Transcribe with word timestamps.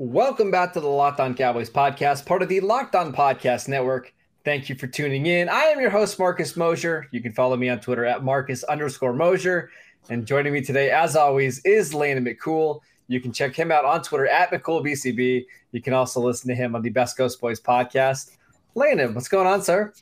Welcome 0.00 0.52
back 0.52 0.74
to 0.74 0.80
the 0.80 0.86
Locked 0.86 1.18
On 1.18 1.34
Cowboys 1.34 1.68
podcast, 1.68 2.24
part 2.24 2.40
of 2.40 2.48
the 2.48 2.60
Locked 2.60 2.94
On 2.94 3.12
Podcast 3.12 3.66
Network. 3.66 4.14
Thank 4.44 4.68
you 4.68 4.76
for 4.76 4.86
tuning 4.86 5.26
in. 5.26 5.48
I 5.48 5.62
am 5.62 5.80
your 5.80 5.90
host, 5.90 6.20
Marcus 6.20 6.56
Mosher. 6.56 7.08
You 7.10 7.20
can 7.20 7.32
follow 7.32 7.56
me 7.56 7.68
on 7.68 7.80
Twitter 7.80 8.04
at 8.04 8.22
Marcus 8.22 8.62
underscore 8.62 9.12
Mosher. 9.12 9.72
And 10.08 10.24
joining 10.24 10.52
me 10.52 10.60
today, 10.60 10.92
as 10.92 11.16
always, 11.16 11.58
is 11.64 11.92
Landon 11.92 12.24
McCool. 12.24 12.78
You 13.08 13.20
can 13.20 13.32
check 13.32 13.56
him 13.56 13.72
out 13.72 13.84
on 13.84 14.00
Twitter 14.02 14.28
at 14.28 14.52
McCoolBCB. 14.52 15.46
You 15.72 15.82
can 15.82 15.94
also 15.94 16.20
listen 16.20 16.48
to 16.48 16.54
him 16.54 16.76
on 16.76 16.82
the 16.82 16.90
Best 16.90 17.16
Ghost 17.16 17.40
Boys 17.40 17.60
podcast. 17.60 18.36
Landon, 18.76 19.14
what's 19.14 19.26
going 19.26 19.48
on, 19.48 19.62
sir? 19.62 19.92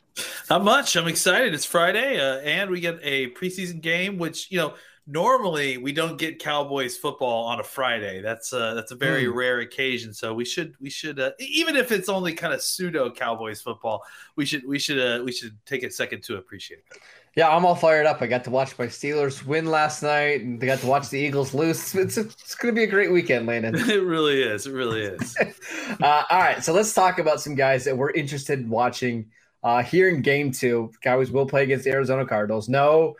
Not 0.47 0.63
much. 0.63 0.95
I'm 0.95 1.07
excited. 1.07 1.55
It's 1.55 1.65
Friday, 1.65 2.19
uh, 2.19 2.37
and 2.41 2.69
we 2.69 2.81
get 2.81 2.99
a 3.01 3.31
preseason 3.31 3.81
game, 3.81 4.19
which, 4.19 4.51
you 4.51 4.59
know, 4.59 4.75
normally 5.07 5.77
we 5.77 5.93
don't 5.93 6.17
get 6.17 6.37
Cowboys 6.37 6.97
football 6.97 7.45
on 7.45 7.59
a 7.59 7.63
Friday. 7.63 8.21
That's 8.21 8.51
uh, 8.51 8.73
that's 8.73 8.91
a 8.91 8.95
very 8.95 9.25
mm. 9.25 9.33
rare 9.33 9.59
occasion. 9.61 10.13
So 10.13 10.33
we 10.33 10.45
should 10.45 10.75
we 10.79 10.89
should 10.89 11.19
uh, 11.19 11.31
even 11.39 11.75
if 11.75 11.91
it's 11.91 12.09
only 12.09 12.33
kind 12.33 12.53
of 12.53 12.61
pseudo 12.61 13.09
Cowboys 13.09 13.61
football, 13.61 14.03
we 14.35 14.45
should 14.45 14.67
we 14.67 14.77
should 14.77 14.99
uh, 14.99 15.23
we 15.23 15.31
should 15.31 15.57
take 15.65 15.83
a 15.83 15.89
second 15.89 16.23
to 16.23 16.35
appreciate 16.35 16.87
that. 16.89 16.99
Yeah, 17.35 17.55
I'm 17.55 17.65
all 17.65 17.75
fired 17.75 18.07
up. 18.07 18.23
I 18.23 18.27
got 18.27 18.43
to 18.45 18.49
watch 18.49 18.77
my 18.79 18.87
Steelers 18.87 19.45
win 19.45 19.67
last 19.67 20.01
night, 20.01 20.41
and 20.41 20.61
I 20.61 20.65
got 20.65 20.79
to 20.79 20.87
watch 20.87 21.09
the 21.09 21.19
Eagles 21.19 21.53
lose. 21.53 21.93
It's, 21.95 22.17
it's 22.17 22.55
going 22.55 22.73
to 22.73 22.75
be 22.75 22.83
a 22.83 22.87
great 22.87 23.11
weekend, 23.11 23.45
Landon. 23.45 23.75
it 23.89 24.03
really 24.03 24.41
is. 24.41 24.65
It 24.65 24.71
really 24.71 25.01
is. 25.01 25.37
uh, 26.01 26.23
all 26.31 26.39
right, 26.39 26.63
so 26.63 26.73
let's 26.73 26.95
talk 26.95 27.19
about 27.19 27.39
some 27.39 27.53
guys 27.53 27.85
that 27.85 27.95
we're 27.95 28.09
interested 28.09 28.57
in 28.59 28.69
watching 28.69 29.29
uh, 29.63 29.83
here 29.83 30.09
in 30.09 30.23
Game 30.23 30.51
Two. 30.51 30.91
Cowboys 31.01 31.29
will 31.29 31.45
play 31.45 31.61
against 31.61 31.85
the 31.85 31.91
Arizona 31.91 32.25
Cardinals. 32.25 32.67
No 32.69 33.15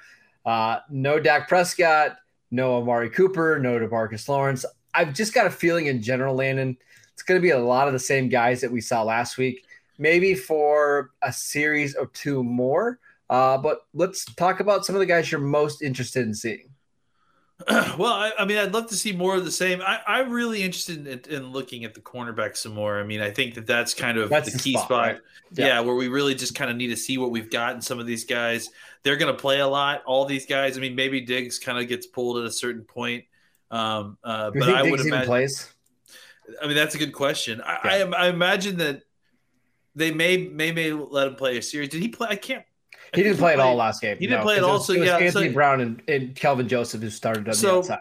uh, 0.48 0.80
no 0.90 1.20
Dak 1.20 1.48
Prescott, 1.48 2.16
no 2.50 2.78
Amari 2.78 3.10
Cooper, 3.10 3.60
no 3.60 3.78
Demarcus 3.78 4.28
Lawrence. 4.30 4.66
I've 4.94 5.14
just 5.14 5.34
got 5.34 5.46
a 5.46 5.52
feeling 5.52 5.88
in 5.88 6.02
general, 6.02 6.34
Landon, 6.36 6.78
it's 7.14 7.22
going 7.22 7.38
to 7.40 7.44
be 7.44 7.50
a 7.50 7.60
lot 7.60 7.88
of 7.88 7.94
the 7.94 8.00
same 8.00 8.30
guys 8.30 8.62
that 8.62 8.72
we 8.72 8.80
saw 8.80 9.04
last 9.04 9.38
week, 9.38 9.66
maybe 9.98 10.34
for 10.34 11.12
a 11.22 11.34
series 11.34 11.96
or 11.96 12.08
two 12.08 12.44
more. 12.44 13.00
Uh, 13.30 13.58
but 13.58 13.82
let's 13.94 14.24
talk 14.36 14.62
about 14.62 14.86
some 14.86 14.96
of 14.96 15.00
the 15.00 15.06
guys 15.06 15.30
you're 15.30 15.42
most 15.42 15.82
interested 15.82 16.26
in 16.26 16.34
seeing. 16.34 16.70
well, 17.98 18.14
I, 18.14 18.32
I, 18.38 18.46
mean, 18.46 18.60
I'd 18.60 18.72
love 18.72 18.88
to 18.90 18.96
see 18.96 19.14
more 19.14 19.36
of 19.36 19.44
the 19.44 19.52
same. 19.52 19.82
I, 19.82 20.20
am 20.20 20.30
really 20.30 20.62
interested 20.62 21.08
in, 21.08 21.34
in, 21.34 21.52
looking 21.52 21.86
at 21.86 21.96
the 21.96 22.00
cornerback 22.00 22.56
some 22.56 22.74
more. 22.74 23.00
I 23.00 23.04
mean, 23.04 23.20
I 23.20 23.32
think 23.32 23.56
that 23.56 23.66
that's 23.66 23.96
kind 23.96 24.20
of 24.20 24.30
that's 24.30 24.52
the 24.52 24.60
key 24.60 24.74
spot, 24.74 24.86
spot. 24.86 25.08
Right? 25.08 25.20
Yeah. 25.54 25.66
yeah. 25.66 25.80
where 25.80 25.96
we 25.96 26.08
really 26.08 26.36
just 26.36 26.54
kind 26.54 26.70
of 26.70 26.78
need 26.78 26.90
to 26.90 26.96
see 26.96 27.18
what 27.18 27.32
we've 27.32 27.50
got 27.50 27.74
in 27.74 27.82
some 27.82 27.98
of 27.98 28.06
these 28.06 28.26
guys. 28.26 28.70
They're 29.02 29.18
going 29.18 29.34
to 29.34 29.40
play 29.40 29.60
a 29.60 29.68
lot. 29.68 30.04
All 30.06 30.26
these 30.26 30.46
guys. 30.46 30.78
I 30.78 30.82
mean, 30.82 30.94
maybe 30.94 31.20
Diggs 31.22 31.58
kind 31.58 31.80
of 31.80 31.88
gets 31.88 32.06
pulled 32.06 32.38
at 32.38 32.46
a 32.46 32.52
certain 32.52 32.84
point. 32.84 33.26
Um, 33.72 34.20
uh, 34.24 34.52
but 34.52 34.70
I 34.70 34.84
would 34.84 35.00
imagine. 35.00 35.26
Plays? 35.26 35.74
I 36.62 36.68
mean, 36.68 36.76
that's 36.76 36.94
a 36.94 37.00
good 37.00 37.12
question. 37.14 37.62
I, 37.62 37.98
yeah. 37.98 38.12
I, 38.16 38.26
I 38.26 38.30
imagine 38.30 38.78
that 38.78 39.02
they 39.96 40.12
may 40.12 40.38
may 40.38 40.72
may 40.72 40.92
let 40.94 41.28
him 41.28 41.36
play 41.36 41.58
a 41.58 41.62
series. 41.64 41.90
Did 41.90 42.04
he 42.04 42.10
play? 42.10 42.28
I 42.30 42.36
can't 42.36 42.64
he 43.14 43.24
didn't 43.24 43.38
play 43.38 43.54
at 43.54 43.60
all 43.60 43.76
last 43.76 44.02
game. 44.02 44.18
He 44.18 44.28
didn't 44.28 44.40
no, 44.40 44.44
play 44.44 44.58
at 44.58 44.64
all. 44.64 44.80
So 44.80 44.94
yeah, 44.94 45.18
Anthony 45.18 45.48
so, 45.48 45.54
Brown 45.54 45.82
and, 45.82 46.02
and 46.08 46.36
Kelvin 46.36 46.68
Joseph 46.68 47.02
who 47.02 47.10
started 47.10 47.48
on 47.48 47.54
so, 47.54 47.68
the 47.68 47.78
outside. 47.78 48.00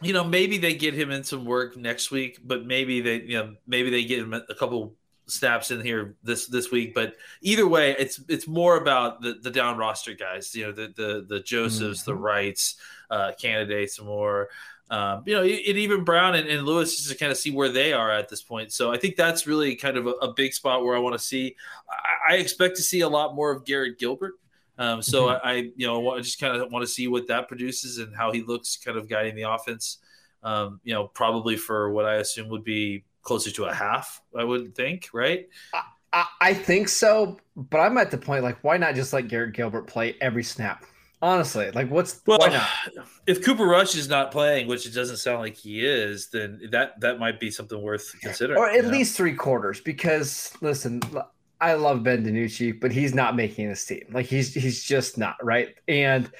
You 0.00 0.12
know, 0.12 0.22
maybe 0.22 0.58
they 0.58 0.74
get 0.74 0.94
him 0.94 1.10
in 1.10 1.24
some 1.24 1.44
work 1.44 1.76
next 1.76 2.10
week, 2.10 2.38
but 2.44 2.64
maybe 2.64 3.00
they, 3.00 3.20
you 3.22 3.38
know, 3.38 3.54
maybe 3.66 3.90
they 3.90 4.04
get 4.04 4.20
him 4.20 4.32
a 4.32 4.54
couple 4.54 4.94
snaps 5.26 5.70
in 5.70 5.80
here 5.80 6.16
this 6.22 6.46
this 6.46 6.70
week. 6.70 6.94
But 6.94 7.16
either 7.42 7.66
way, 7.66 7.96
it's 7.98 8.20
it's 8.28 8.46
more 8.46 8.76
about 8.76 9.20
the 9.22 9.34
the 9.34 9.50
down 9.50 9.76
roster 9.76 10.14
guys. 10.14 10.54
You 10.54 10.66
know, 10.66 10.72
the 10.72 10.92
the 10.96 11.26
the 11.28 11.40
Josephs, 11.40 12.02
mm-hmm. 12.02 12.10
the 12.10 12.14
Wrights, 12.16 12.76
uh, 13.10 13.32
candidates 13.40 14.00
more. 14.00 14.48
Um, 14.90 15.22
you 15.26 15.34
know, 15.34 15.42
and 15.42 15.50
even 15.50 16.02
Brown 16.02 16.34
and, 16.34 16.48
and, 16.48 16.64
Lewis 16.64 16.96
just 16.96 17.10
to 17.10 17.16
kind 17.16 17.30
of 17.30 17.36
see 17.36 17.50
where 17.50 17.68
they 17.68 17.92
are 17.92 18.10
at 18.10 18.30
this 18.30 18.40
point. 18.40 18.72
So 18.72 18.90
I 18.90 18.96
think 18.96 19.16
that's 19.16 19.46
really 19.46 19.76
kind 19.76 19.98
of 19.98 20.06
a, 20.06 20.12
a 20.12 20.32
big 20.32 20.54
spot 20.54 20.82
where 20.82 20.96
I 20.96 20.98
want 20.98 21.14
to 21.14 21.18
see. 21.18 21.56
I, 21.90 22.34
I, 22.34 22.36
expect 22.36 22.76
to 22.76 22.82
see 22.82 23.00
a 23.00 23.08
lot 23.08 23.34
more 23.34 23.50
of 23.50 23.66
Garrett 23.66 23.98
Gilbert. 23.98 24.34
Um, 24.78 25.02
so 25.02 25.26
mm-hmm. 25.26 25.46
I, 25.46 25.50
I, 25.50 25.54
you 25.76 25.86
know, 25.86 26.10
I 26.10 26.20
just 26.20 26.40
kind 26.40 26.56
of 26.56 26.72
want 26.72 26.86
to 26.86 26.90
see 26.90 27.06
what 27.06 27.26
that 27.26 27.48
produces 27.48 27.98
and 27.98 28.16
how 28.16 28.32
he 28.32 28.42
looks, 28.42 28.76
kind 28.76 28.96
of 28.96 29.08
guiding 29.08 29.34
the 29.34 29.42
offense. 29.42 29.98
Um, 30.42 30.80
you 30.84 30.94
know, 30.94 31.06
probably 31.06 31.56
for 31.56 31.90
what 31.92 32.06
I 32.06 32.14
assume 32.14 32.48
would 32.48 32.64
be 32.64 33.04
closer 33.22 33.50
to 33.50 33.64
a 33.66 33.74
half. 33.74 34.22
I 34.34 34.44
would 34.44 34.74
think, 34.74 35.10
right? 35.12 35.48
I, 36.12 36.24
I 36.40 36.54
think 36.54 36.88
so, 36.88 37.38
but 37.56 37.78
I'm 37.78 37.98
at 37.98 38.10
the 38.10 38.18
point 38.18 38.42
like, 38.42 38.62
why 38.64 38.78
not 38.78 38.94
just 38.94 39.12
let 39.12 39.28
Garrett 39.28 39.52
Gilbert 39.52 39.86
play 39.86 40.16
every 40.20 40.44
snap? 40.44 40.84
Honestly, 41.20 41.70
like 41.72 41.90
what's 41.90 42.20
well, 42.26 42.38
why 42.38 42.48
not? 42.48 42.68
If 43.26 43.44
Cooper 43.44 43.66
Rush 43.66 43.94
is 43.94 44.08
not 44.08 44.30
playing, 44.30 44.68
which 44.68 44.86
it 44.86 44.94
doesn't 44.94 45.18
sound 45.18 45.40
like 45.40 45.54
he 45.54 45.84
is, 45.84 46.28
then 46.28 46.60
that 46.70 46.98
that 47.00 47.18
might 47.18 47.38
be 47.40 47.50
something 47.50 47.80
worth 47.82 48.14
considering. 48.22 48.58
Or 48.58 48.70
at 48.70 48.86
least 48.86 49.18
know? 49.18 49.24
three 49.24 49.34
quarters, 49.34 49.80
because 49.80 50.52
listen, 50.62 51.02
I 51.60 51.74
love 51.74 52.02
Ben 52.04 52.24
DiNucci, 52.24 52.80
but 52.80 52.92
he's 52.92 53.14
not 53.14 53.36
making 53.36 53.68
this 53.68 53.84
team. 53.84 54.04
Like 54.12 54.26
he's 54.26 54.54
he's 54.54 54.82
just 54.82 55.18
not 55.18 55.36
right, 55.42 55.74
and 55.88 56.30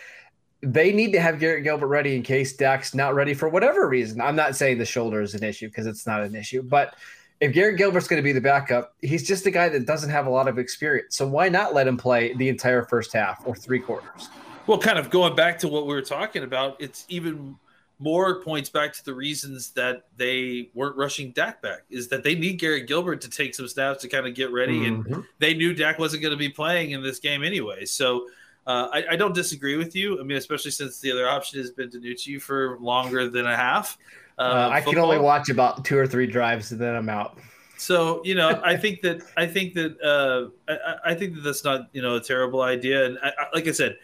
they 0.62 0.92
need 0.92 1.12
to 1.12 1.20
have 1.20 1.38
Garrett 1.38 1.64
Gilbert 1.64 1.88
ready 1.88 2.16
in 2.16 2.22
case 2.22 2.56
Dak's 2.56 2.94
not 2.94 3.14
ready 3.14 3.34
for 3.34 3.48
whatever 3.48 3.88
reason. 3.88 4.20
I'm 4.20 4.36
not 4.36 4.56
saying 4.56 4.78
the 4.78 4.86
shoulder 4.86 5.20
is 5.20 5.34
an 5.34 5.44
issue 5.44 5.68
because 5.68 5.86
it's 5.86 6.06
not 6.06 6.22
an 6.22 6.34
issue, 6.34 6.62
but 6.62 6.94
if 7.40 7.52
Garrett 7.52 7.76
Gilbert's 7.76 8.08
going 8.08 8.18
to 8.18 8.24
be 8.24 8.32
the 8.32 8.40
backup, 8.40 8.94
he's 9.00 9.26
just 9.26 9.46
a 9.46 9.50
guy 9.50 9.68
that 9.68 9.86
doesn't 9.86 10.10
have 10.10 10.26
a 10.26 10.30
lot 10.30 10.48
of 10.48 10.58
experience. 10.58 11.16
So 11.16 11.26
why 11.26 11.48
not 11.48 11.74
let 11.74 11.86
him 11.86 11.96
play 11.96 12.34
the 12.34 12.48
entire 12.48 12.84
first 12.84 13.12
half 13.12 13.42
or 13.46 13.54
three 13.54 13.78
quarters? 13.78 14.28
Well, 14.68 14.78
kind 14.78 14.98
of 14.98 15.08
going 15.08 15.34
back 15.34 15.58
to 15.60 15.68
what 15.68 15.86
we 15.86 15.94
were 15.94 16.02
talking 16.02 16.44
about, 16.44 16.76
it's 16.78 17.06
even 17.08 17.56
more 17.98 18.42
points 18.42 18.68
back 18.68 18.92
to 18.92 19.04
the 19.04 19.14
reasons 19.14 19.70
that 19.70 20.04
they 20.18 20.68
weren't 20.74 20.94
rushing 20.94 21.32
Dak 21.32 21.62
back 21.62 21.84
is 21.88 22.08
that 22.08 22.22
they 22.22 22.34
need 22.34 22.58
Garrett 22.60 22.86
Gilbert 22.86 23.22
to 23.22 23.30
take 23.30 23.54
some 23.54 23.66
snaps 23.66 24.02
to 24.02 24.08
kind 24.08 24.26
of 24.26 24.34
get 24.34 24.52
ready, 24.52 24.80
mm-hmm. 24.80 25.14
and 25.14 25.24
they 25.38 25.54
knew 25.54 25.72
Dak 25.72 25.98
wasn't 25.98 26.22
going 26.22 26.32
to 26.32 26.38
be 26.38 26.50
playing 26.50 26.90
in 26.90 27.02
this 27.02 27.18
game 27.18 27.42
anyway. 27.42 27.86
So 27.86 28.28
uh, 28.66 28.88
I, 28.92 29.04
I, 29.12 29.16
don't 29.16 29.34
disagree 29.34 29.76
with 29.76 29.96
you. 29.96 30.20
I 30.20 30.22
mean, 30.22 30.36
especially 30.36 30.70
since 30.70 31.00
the 31.00 31.10
other 31.10 31.26
option 31.26 31.58
has 31.60 31.70
been 31.70 31.88
DiNucci 31.88 32.40
for 32.40 32.76
longer 32.78 33.26
than 33.30 33.46
a 33.46 33.56
half. 33.56 33.96
Uh, 34.38 34.42
uh, 34.42 34.70
I 34.70 34.82
can 34.82 34.98
only 34.98 35.18
watch 35.18 35.48
about 35.48 35.82
two 35.82 35.96
or 35.96 36.06
three 36.06 36.26
drives 36.26 36.70
and 36.72 36.80
then 36.80 36.94
I'm 36.94 37.08
out. 37.08 37.38
So 37.78 38.20
you 38.22 38.34
know, 38.34 38.60
I 38.62 38.76
think 38.76 39.00
that 39.00 39.22
I 39.38 39.46
think 39.46 39.72
that 39.74 39.98
uh, 40.02 40.50
I, 40.70 41.12
I, 41.12 41.14
think 41.14 41.36
that 41.36 41.40
that's 41.40 41.64
not 41.64 41.88
you 41.92 42.02
know 42.02 42.16
a 42.16 42.20
terrible 42.20 42.60
idea. 42.60 43.06
And 43.06 43.18
I, 43.22 43.32
like 43.54 43.66
I 43.66 43.72
said, 43.72 43.96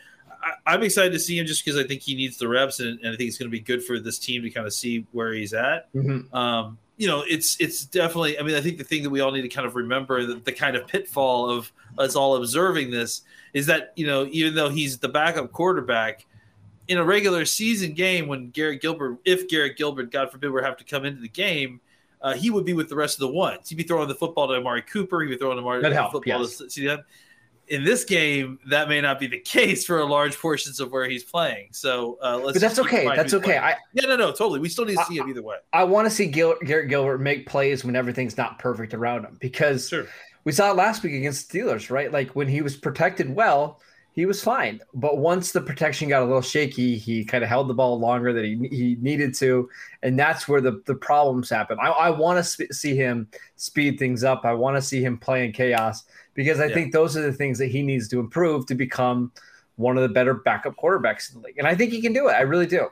I, 0.67 0.75
am 0.75 0.83
excited 0.83 1.13
to 1.13 1.19
see 1.19 1.39
him 1.39 1.47
just 1.47 1.65
because 1.65 1.79
I 1.79 1.87
think 1.87 2.03
he 2.03 2.15
needs 2.15 2.37
the 2.37 2.49
reps, 2.49 2.81
and, 2.81 2.99
and 3.01 3.15
I 3.15 3.17
think 3.17 3.29
it's 3.29 3.39
going 3.39 3.51
to 3.51 3.53
be 3.53 3.61
good 3.61 3.85
for 3.85 3.99
this 3.99 4.19
team 4.19 4.43
to 4.43 4.51
kind 4.51 4.67
of 4.67 4.73
see 4.73 5.07
where 5.13 5.33
he's 5.33 5.55
at. 5.55 5.93
Mm-hmm. 5.95 6.35
Um, 6.35 6.79
you 6.97 7.09
know, 7.09 7.25
it's 7.27 7.61
it's 7.61 7.85
definitely. 7.85 8.39
I 8.39 8.43
mean, 8.43 8.55
I 8.55 8.61
think 8.61 8.79
the 8.79 8.85
thing 8.85 9.03
that 9.03 9.11
we 9.11 9.21
all 9.21 9.33
need 9.33 9.43
to 9.43 9.49
kind 9.49 9.67
of 9.67 9.75
remember 9.75 10.25
the, 10.25 10.35
the 10.35 10.53
kind 10.53 10.77
of 10.77 10.87
pitfall 10.87 11.51
of 11.51 11.73
us 11.99 12.15
all 12.15 12.37
observing 12.37 12.91
this 12.91 13.23
is 13.53 13.67
that 13.67 13.93
you 13.97 14.07
know, 14.07 14.29
even 14.31 14.55
though 14.55 14.69
he's 14.69 14.99
the 14.99 15.09
backup 15.09 15.53
quarterback 15.53 16.27
in 16.87 16.99
a 16.99 17.05
regular 17.05 17.45
season 17.45 17.95
game, 17.95 18.29
when 18.29 18.51
Garrett 18.51 18.81
Gilbert, 18.81 19.19
if 19.25 19.49
Garrett 19.49 19.77
Gilbert, 19.77 20.13
God 20.13 20.31
forbid, 20.31 20.51
were 20.51 20.63
have 20.63 20.77
to 20.77 20.85
come 20.85 21.05
into 21.05 21.21
the 21.21 21.29
game. 21.29 21.81
Uh, 22.23 22.33
he 22.33 22.49
would 22.49 22.65
be 22.65 22.73
with 22.73 22.89
the 22.89 22.97
rest 22.97 23.17
of 23.17 23.21
the 23.21 23.29
ones. 23.29 23.69
He'd 23.69 23.75
be 23.75 23.83
throwing 23.83 24.09
the 24.09 24.15
football 24.15 24.49
to 24.49 24.55
Amari 24.55 24.81
Cooper. 24.81 25.21
He'd 25.21 25.29
be 25.29 25.37
throwing 25.37 25.59
Amari 25.59 25.83
the 25.83 25.91
football 26.11 26.41
yes. 26.41 26.57
to 26.57 27.05
in 27.69 27.85
this 27.85 28.05
game, 28.05 28.59
that 28.67 28.89
may 28.89 29.01
not 29.01 29.19
be 29.19 29.27
the 29.27 29.39
case 29.39 29.85
for 29.85 30.01
a 30.01 30.05
large 30.05 30.39
portions 30.39 30.81
of 30.81 30.93
where 30.93 31.09
he's 31.09 31.25
playing. 31.25 31.69
So 31.73 32.19
uh, 32.23 32.39
let's. 32.39 32.55
But 32.55 32.61
that's 32.61 32.79
okay. 32.79 33.05
That's 33.05 33.35
okay. 33.35 33.59
I, 33.59 33.77
yeah, 33.93 34.07
no, 34.07 34.17
no, 34.17 34.31
totally. 34.31 34.61
We 34.61 34.69
still 34.69 34.85
need 34.85 34.97
to 34.97 35.05
see 35.05 35.19
I, 35.19 35.23
him 35.23 35.31
either 35.31 35.43
way. 35.43 35.57
I 35.73 35.85
want 35.85 36.07
to 36.07 36.11
see 36.11 36.27
Gil, 36.27 36.57
Garrett 36.65 36.89
Gilbert 36.89 37.19
make 37.19 37.47
plays 37.47 37.85
when 37.85 37.97
everything's 37.97 38.37
not 38.37 38.59
perfect 38.59 38.95
around 38.95 39.25
him 39.25 39.37
because 39.41 39.89
sure. 39.89 40.07
we 40.45 40.53
saw 40.53 40.71
it 40.71 40.77
last 40.77 41.03
week 41.03 41.15
against 41.15 41.51
the 41.51 41.61
Steelers, 41.61 41.91
right? 41.91 42.13
Like 42.13 42.31
when 42.31 42.49
he 42.49 42.63
was 42.63 42.77
protected 42.77 43.35
well, 43.35 43.81
he 44.15 44.27
was 44.27 44.43
fine. 44.43 44.81
But 44.95 45.19
once 45.19 45.51
the 45.51 45.61
protection 45.61 46.09
got 46.09 46.23
a 46.23 46.25
little 46.25 46.41
shaky, 46.41 46.97
he 46.97 47.25
kind 47.25 47.43
of 47.43 47.51
held 47.51 47.69
the 47.69 47.75
ball 47.75 47.99
longer 47.99 48.33
than 48.33 48.45
he, 48.45 48.69
he 48.69 48.97
needed 49.01 49.35
to. 49.37 49.69
And 50.03 50.17
that's 50.19 50.47
where 50.47 50.61
the, 50.61 50.83
the 50.87 50.95
problems 50.95 51.51
happen. 51.51 51.79
I, 51.81 51.89
I 51.89 52.11
want 52.11 52.39
to 52.39 52.45
sp- 52.47 52.73
see 52.73 52.95
him 52.95 53.29
speed 53.57 53.99
things 53.99 54.23
up. 54.23 54.45
I 54.45 54.53
want 54.53 54.77
to 54.77 54.83
see 54.83 55.03
him 55.03 55.19
play 55.19 55.45
in 55.45 55.53
chaos 55.53 56.05
because 56.35 56.61
I 56.61 56.67
yeah. 56.67 56.75
think 56.75 56.93
those 56.93 57.17
are 57.17 57.23
the 57.23 57.33
things 57.33 57.59
that 57.59 57.69
he 57.69 57.83
needs 57.83 58.09
to 58.09 58.21
improve 58.21 58.67
to 58.67 58.75
become 58.75 59.33
one 59.77 59.97
of 59.97 60.03
the 60.03 60.09
better 60.09 60.35
backup 60.35 60.77
quarterbacks 60.77 61.35
in 61.35 61.41
the 61.41 61.47
league. 61.49 61.59
And 61.59 61.67
I 61.67 61.75
think 61.75 61.93
he 61.93 62.01
can 62.01 62.13
do 62.13 62.29
it. 62.29 62.33
I 62.33 62.43
really 62.43 62.67
do. 62.67 62.89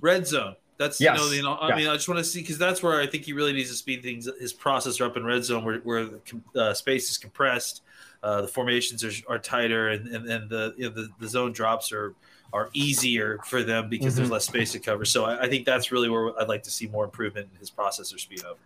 Red 0.00 0.26
zone. 0.26 0.56
That's 0.76 1.00
Yes. 1.00 1.18
you 1.18 1.24
know, 1.26 1.32
you 1.32 1.42
know 1.42 1.54
I 1.54 1.70
Yeah. 1.70 1.76
mean, 1.76 1.88
I 1.88 1.94
just 1.94 2.08
want 2.08 2.18
to 2.18 2.24
see 2.24 2.40
because 2.40 2.58
that's 2.58 2.82
where 2.82 3.00
I 3.00 3.06
think 3.06 3.24
he 3.24 3.32
really 3.32 3.52
needs 3.52 3.70
to 3.70 3.76
speed 3.76 4.02
things. 4.02 4.28
His 4.40 4.54
processor 4.54 5.06
up 5.06 5.16
in 5.16 5.24
red 5.24 5.44
zone, 5.44 5.64
where 5.64 5.78
where 5.78 6.04
the 6.06 6.20
uh, 6.62 6.74
space 6.74 7.10
is 7.10 7.18
compressed, 7.18 7.82
uh, 8.22 8.42
the 8.42 8.48
formations 8.48 9.02
are, 9.02 9.10
are 9.28 9.38
tighter, 9.38 9.88
and 9.88 10.06
and, 10.14 10.30
and 10.30 10.48
the, 10.50 10.74
you 10.76 10.88
know, 10.88 10.94
the 10.94 11.08
the 11.18 11.26
zone 11.28 11.52
drops 11.52 11.90
are 11.92 12.14
are 12.52 12.70
easier 12.74 13.38
for 13.44 13.62
them 13.62 13.88
because 13.90 14.14
there's 14.16 14.28
Mhm. 14.28 14.32
less 14.32 14.46
space 14.46 14.72
to 14.72 14.78
cover. 14.78 15.04
So 15.04 15.24
I, 15.24 15.42
I 15.42 15.48
think 15.48 15.66
that's 15.66 15.90
really 15.90 16.08
where 16.08 16.38
I'd 16.40 16.48
like 16.48 16.62
to 16.62 16.70
see 16.70 16.86
more 16.86 17.04
improvement 17.04 17.48
in 17.52 17.58
his 17.58 17.70
processor 17.70 18.18
speed 18.18 18.42
up. 18.44 18.58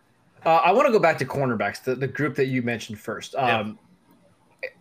Uh, 0.45 0.61
I 0.63 0.71
want 0.71 0.85
to 0.85 0.91
go 0.91 0.99
back 0.99 1.17
to 1.17 1.25
cornerbacks, 1.25 1.83
the, 1.83 1.95
the 1.95 2.07
group 2.07 2.35
that 2.35 2.45
you 2.45 2.61
mentioned 2.61 2.99
first. 2.99 3.33
Yeah. 3.33 3.71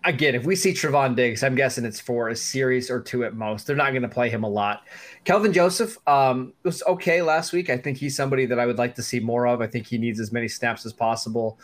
Again, 0.04 0.34
if 0.34 0.44
we 0.44 0.56
see 0.56 0.72
Trevon 0.72 1.14
Diggs, 1.16 1.42
I'm 1.42 1.54
guessing 1.54 1.84
it's 1.84 2.00
for 2.00 2.28
a 2.28 2.36
series 2.36 2.90
or 2.90 3.00
two 3.00 3.24
at 3.24 3.34
most. 3.34 3.66
They're 3.66 3.76
not 3.76 3.90
going 3.90 4.02
to 4.02 4.08
play 4.08 4.28
him 4.30 4.44
a 4.44 4.48
lot. 4.48 4.82
Kelvin 5.24 5.52
Joseph 5.52 5.96
um, 6.08 6.52
was 6.62 6.82
okay 6.84 7.22
last 7.22 7.52
week. 7.52 7.70
I 7.70 7.76
think 7.76 7.98
he's 7.98 8.16
somebody 8.16 8.46
that 8.46 8.58
I 8.58 8.66
would 8.66 8.78
like 8.78 8.94
to 8.96 9.02
see 9.02 9.20
more 9.20 9.46
of. 9.46 9.60
I 9.60 9.66
think 9.66 9.86
he 9.86 9.98
needs 9.98 10.20
as 10.20 10.32
many 10.32 10.48
snaps 10.48 10.84
as 10.86 10.92
possible. 10.92 11.58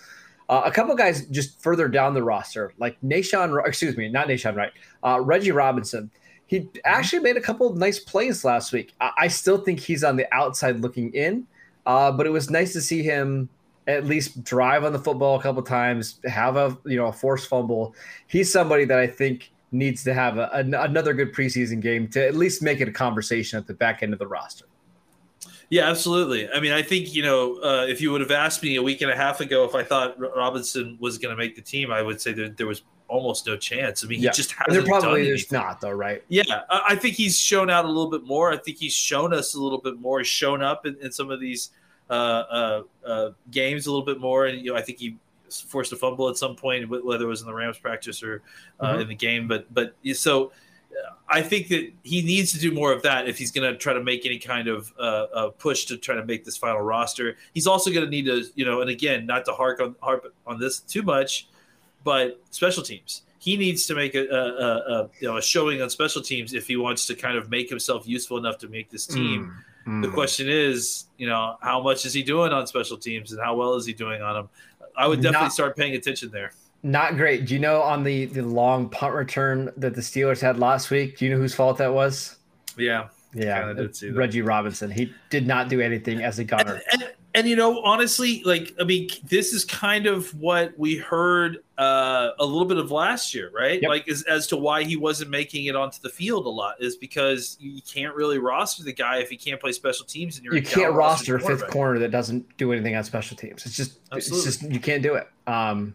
Uh, 0.48 0.62
a 0.64 0.70
couple 0.70 0.94
guys 0.94 1.26
just 1.26 1.60
further 1.60 1.88
down 1.88 2.14
the 2.14 2.22
roster, 2.22 2.72
like 2.78 2.98
Nahshon, 3.02 3.66
excuse 3.66 3.96
me, 3.96 4.08
not 4.08 4.28
Nahshon 4.28 4.56
Wright, 4.56 4.72
uh, 5.04 5.20
Reggie 5.20 5.52
Robinson. 5.52 6.10
He 6.46 6.70
actually 6.86 7.20
made 7.20 7.36
a 7.36 7.40
couple 7.40 7.70
of 7.70 7.76
nice 7.76 7.98
plays 7.98 8.44
last 8.44 8.72
week. 8.72 8.94
I, 9.00 9.10
I 9.18 9.28
still 9.28 9.58
think 9.58 9.78
he's 9.78 10.02
on 10.02 10.16
the 10.16 10.26
outside 10.34 10.80
looking 10.80 11.12
in, 11.12 11.46
uh, 11.84 12.10
but 12.12 12.26
it 12.26 12.30
was 12.30 12.48
nice 12.48 12.72
to 12.72 12.80
see 12.80 13.02
him 13.02 13.50
at 13.88 14.04
least 14.04 14.44
drive 14.44 14.84
on 14.84 14.92
the 14.92 14.98
football 14.98 15.40
a 15.40 15.42
couple 15.42 15.62
times, 15.62 16.20
have 16.26 16.56
a 16.56 16.76
you 16.84 16.96
know 16.96 17.06
a 17.06 17.12
forced 17.12 17.48
fumble. 17.48 17.96
He's 18.28 18.52
somebody 18.52 18.84
that 18.84 18.98
I 18.98 19.06
think 19.06 19.50
needs 19.72 20.04
to 20.04 20.14
have 20.14 20.38
a, 20.38 20.48
an, 20.52 20.74
another 20.74 21.12
good 21.12 21.34
preseason 21.34 21.80
game 21.80 22.06
to 22.08 22.24
at 22.26 22.34
least 22.34 22.62
make 22.62 22.80
it 22.80 22.88
a 22.88 22.92
conversation 22.92 23.58
at 23.58 23.66
the 23.66 23.74
back 23.74 24.02
end 24.02 24.12
of 24.12 24.18
the 24.18 24.26
roster. 24.26 24.66
Yeah, 25.70 25.88
absolutely. 25.90 26.48
I 26.50 26.60
mean, 26.60 26.72
I 26.72 26.82
think 26.82 27.14
you 27.14 27.22
know, 27.22 27.56
uh, 27.62 27.86
if 27.88 28.00
you 28.00 28.12
would 28.12 28.20
have 28.20 28.30
asked 28.30 28.62
me 28.62 28.76
a 28.76 28.82
week 28.82 29.00
and 29.00 29.10
a 29.10 29.16
half 29.16 29.40
ago 29.40 29.64
if 29.64 29.74
I 29.74 29.82
thought 29.82 30.18
Robinson 30.18 30.96
was 31.00 31.18
going 31.18 31.34
to 31.34 31.36
make 31.36 31.56
the 31.56 31.62
team, 31.62 31.90
I 31.90 32.02
would 32.02 32.20
say 32.20 32.32
that 32.34 32.56
there 32.56 32.66
was 32.66 32.82
almost 33.08 33.46
no 33.46 33.56
chance. 33.56 34.04
I 34.04 34.06
mean, 34.06 34.20
Yeah. 34.20 34.30
he 34.30 34.36
just 34.36 34.52
And 34.52 34.74
there 34.74 34.82
hasn't 34.82 34.86
probably 35.00 35.22
done 35.22 35.28
there's 35.28 35.50
not 35.52 35.80
though, 35.80 35.92
right? 35.92 36.22
Yeah, 36.28 36.42
I 36.68 36.82
I 36.88 36.94
think 36.94 37.14
he's 37.16 37.38
shown 37.38 37.70
out 37.70 37.86
a 37.86 37.88
little 37.88 38.10
bit 38.10 38.24
more. 38.24 38.52
I 38.52 38.58
think 38.58 38.76
he's 38.76 38.94
shown 38.94 39.32
us 39.32 39.54
a 39.54 39.60
little 39.60 39.80
bit 39.80 39.98
more. 39.98 40.18
He's 40.18 40.28
shown 40.28 40.62
up 40.62 40.84
in, 40.84 40.96
in 41.00 41.10
some 41.10 41.30
of 41.30 41.40
these 41.40 41.70
uh, 42.10 42.12
uh, 42.12 42.82
uh, 43.06 43.30
games 43.50 43.86
a 43.86 43.90
little 43.90 44.04
bit 44.06 44.18
more, 44.20 44.46
and 44.46 44.58
you 44.64 44.72
know, 44.72 44.76
I 44.78 44.82
think 44.82 44.98
he 44.98 45.16
forced 45.66 45.92
a 45.92 45.96
fumble 45.96 46.28
at 46.28 46.36
some 46.36 46.54
point, 46.56 46.88
whether 46.88 47.24
it 47.24 47.28
was 47.28 47.40
in 47.40 47.46
the 47.46 47.54
Rams 47.54 47.78
practice 47.78 48.22
or 48.22 48.42
uh, 48.80 48.94
Mhm. 48.94 49.02
in 49.02 49.08
the 49.08 49.14
game. 49.14 49.48
But 49.48 49.72
but 49.72 49.94
so 50.14 50.46
uh, 50.92 51.12
I 51.28 51.42
think 51.42 51.68
that 51.68 51.90
he 52.02 52.22
needs 52.22 52.52
to 52.52 52.58
do 52.58 52.70
more 52.72 52.92
of 52.92 53.02
that 53.02 53.28
if 53.28 53.38
he's 53.38 53.50
going 53.50 53.70
to 53.70 53.78
try 53.78 53.92
to 53.92 54.02
make 54.02 54.26
any 54.26 54.38
kind 54.38 54.68
of 54.68 54.92
uh, 54.98 55.48
push 55.58 55.84
to 55.86 55.96
try 55.96 56.14
to 56.14 56.24
make 56.24 56.44
this 56.44 56.56
final 56.56 56.80
roster. 56.80 57.36
He's 57.54 57.66
also 57.66 57.90
going 57.90 58.04
to 58.04 58.10
need 58.10 58.26
to, 58.26 58.44
you 58.56 58.64
know, 58.64 58.80
and 58.80 58.90
again, 58.90 59.26
not 59.26 59.44
to 59.46 59.52
hark 59.52 59.80
on 59.80 59.94
harp 60.00 60.34
on 60.46 60.58
this 60.58 60.80
too 60.80 61.02
much, 61.02 61.48
but 62.04 62.40
special 62.50 62.82
teams. 62.82 63.22
He 63.40 63.56
needs 63.56 63.86
to 63.86 63.94
make 63.94 64.14
a, 64.16 64.26
a, 64.26 64.36
a, 64.36 65.02
a 65.02 65.10
you 65.20 65.28
know 65.28 65.36
a 65.36 65.42
showing 65.42 65.80
on 65.80 65.88
special 65.90 66.20
teams 66.20 66.52
if 66.54 66.66
he 66.66 66.76
wants 66.76 67.06
to 67.06 67.14
kind 67.14 67.36
of 67.38 67.48
make 67.50 67.70
himself 67.70 68.06
useful 68.06 68.36
enough 68.36 68.58
to 68.58 68.68
make 68.68 68.90
this 68.90 69.06
team. 69.06 69.54
Mm. 69.86 70.02
The 70.02 70.08
question 70.10 70.48
is, 70.48 71.06
you 71.16 71.26
know, 71.26 71.56
how 71.60 71.82
much 71.82 72.04
is 72.04 72.12
he 72.12 72.22
doing 72.22 72.52
on 72.52 72.66
special 72.66 72.96
teams 72.96 73.32
and 73.32 73.40
how 73.40 73.56
well 73.56 73.74
is 73.74 73.86
he 73.86 73.92
doing 73.92 74.22
on 74.22 74.34
them? 74.34 74.48
I 74.96 75.06
would 75.06 75.20
definitely 75.22 75.46
Not- 75.46 75.52
start 75.52 75.76
paying 75.76 75.94
attention 75.94 76.30
there. 76.30 76.52
Not 76.82 77.16
great. 77.16 77.46
Do 77.46 77.54
you 77.54 77.60
know 77.60 77.82
on 77.82 78.04
the 78.04 78.26
the 78.26 78.42
long 78.42 78.88
punt 78.88 79.12
return 79.14 79.72
that 79.76 79.94
the 79.94 80.00
Steelers 80.00 80.40
had 80.40 80.58
last 80.60 80.90
week? 80.90 81.18
Do 81.18 81.24
you 81.24 81.32
know 81.32 81.36
whose 81.38 81.54
fault 81.54 81.78
that 81.78 81.92
was? 81.92 82.36
Yeah. 82.76 83.08
Yeah, 83.34 83.72
did 83.72 83.94
see 83.94 84.08
that. 84.10 84.16
Reggie 84.16 84.42
Robinson. 84.42 84.90
He 84.90 85.12
did 85.28 85.46
not 85.46 85.68
do 85.68 85.80
anything 85.80 86.22
as 86.22 86.38
a 86.38 86.44
gunner. 86.44 86.80
And, 86.92 87.02
and, 87.02 87.12
and 87.38 87.48
you 87.48 87.54
know, 87.54 87.80
honestly, 87.82 88.42
like 88.44 88.74
I 88.80 88.84
mean, 88.84 89.08
this 89.24 89.52
is 89.52 89.64
kind 89.64 90.06
of 90.06 90.34
what 90.34 90.76
we 90.76 90.96
heard 90.96 91.58
uh, 91.78 92.30
a 92.40 92.44
little 92.44 92.64
bit 92.64 92.78
of 92.78 92.90
last 92.90 93.32
year, 93.32 93.48
right? 93.54 93.80
Yep. 93.80 93.88
Like 93.88 94.08
as, 94.08 94.24
as 94.24 94.48
to 94.48 94.56
why 94.56 94.82
he 94.82 94.96
wasn't 94.96 95.30
making 95.30 95.66
it 95.66 95.76
onto 95.76 96.00
the 96.02 96.08
field 96.08 96.46
a 96.46 96.48
lot 96.48 96.74
is 96.80 96.96
because 96.96 97.56
you 97.60 97.80
can't 97.82 98.12
really 98.16 98.38
roster 98.38 98.82
the 98.82 98.92
guy 98.92 99.18
if 99.18 99.30
he 99.30 99.36
can't 99.36 99.60
play 99.60 99.70
special 99.70 100.04
teams 100.04 100.36
and 100.36 100.44
you're 100.44 100.56
you 100.56 100.62
can't 100.62 100.94
roster 100.94 101.36
a 101.36 101.40
fifth 101.40 101.68
corner 101.68 102.00
that 102.00 102.10
doesn't 102.10 102.56
do 102.56 102.72
anything 102.72 102.96
on 102.96 103.04
special 103.04 103.36
teams. 103.36 103.64
It's 103.64 103.76
just 103.76 104.00
Absolutely. 104.12 104.48
it's 104.48 104.58
just 104.58 104.72
you 104.72 104.80
can't 104.80 105.02
do 105.02 105.14
it. 105.14 105.28
Um, 105.46 105.94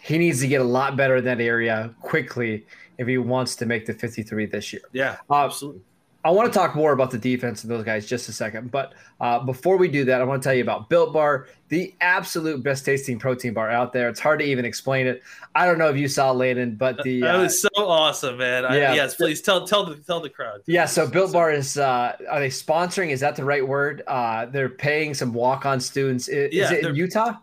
he 0.00 0.16
needs 0.16 0.40
to 0.40 0.48
get 0.48 0.62
a 0.62 0.64
lot 0.64 0.96
better 0.96 1.16
in 1.16 1.24
that 1.24 1.40
area 1.40 1.94
quickly 2.00 2.66
if 2.96 3.06
he 3.06 3.18
wants 3.18 3.56
to 3.56 3.66
make 3.66 3.84
the 3.84 3.92
53 3.92 4.46
this 4.46 4.72
year. 4.72 4.82
Yeah, 4.92 5.16
Uh, 5.28 5.44
absolutely. 5.44 5.82
I 6.28 6.30
want 6.30 6.52
to 6.52 6.58
talk 6.58 6.76
more 6.76 6.92
about 6.92 7.10
the 7.10 7.16
defense 7.16 7.64
and 7.64 7.70
those 7.70 7.84
guys 7.84 8.04
just 8.04 8.28
a 8.28 8.32
second, 8.32 8.70
but 8.70 8.92
uh, 9.18 9.38
before 9.38 9.78
we 9.78 9.88
do 9.88 10.04
that, 10.04 10.20
I 10.20 10.24
want 10.24 10.42
to 10.42 10.46
tell 10.46 10.54
you 10.54 10.60
about 10.60 10.90
Built 10.90 11.14
Bar, 11.14 11.46
the 11.70 11.94
absolute 12.02 12.62
best 12.62 12.84
tasting 12.84 13.18
protein 13.18 13.54
bar 13.54 13.70
out 13.70 13.94
there. 13.94 14.10
It's 14.10 14.20
hard 14.20 14.40
to 14.40 14.44
even 14.44 14.66
explain 14.66 15.06
it. 15.06 15.22
I 15.54 15.64
don't 15.64 15.78
know 15.78 15.88
if 15.88 15.96
you 15.96 16.06
saw 16.06 16.30
Landon, 16.32 16.74
but 16.74 17.02
the 17.02 17.22
that 17.22 17.36
uh, 17.36 17.42
was 17.44 17.62
so 17.62 17.70
awesome, 17.78 18.36
man. 18.36 18.66
I, 18.66 18.76
yeah. 18.76 18.92
yes, 18.92 19.14
please 19.14 19.40
tell 19.40 19.66
tell 19.66 19.86
the 19.86 19.96
tell 19.96 20.20
the 20.20 20.28
crowd. 20.28 20.60
Yeah, 20.66 20.84
so 20.84 21.08
Built 21.08 21.32
Bar 21.32 21.50
is 21.50 21.78
uh 21.78 22.14
are 22.28 22.40
they 22.40 22.50
sponsoring? 22.50 23.08
Is 23.08 23.20
that 23.20 23.34
the 23.34 23.44
right 23.46 23.66
word? 23.66 24.02
Uh 24.06 24.44
they're 24.44 24.68
paying 24.68 25.14
some 25.14 25.32
walk-on 25.32 25.80
students. 25.80 26.28
Is, 26.28 26.52
Yeah, 26.52 26.70
it 26.74 26.84
in 26.84 26.94
Utah? 26.94 27.36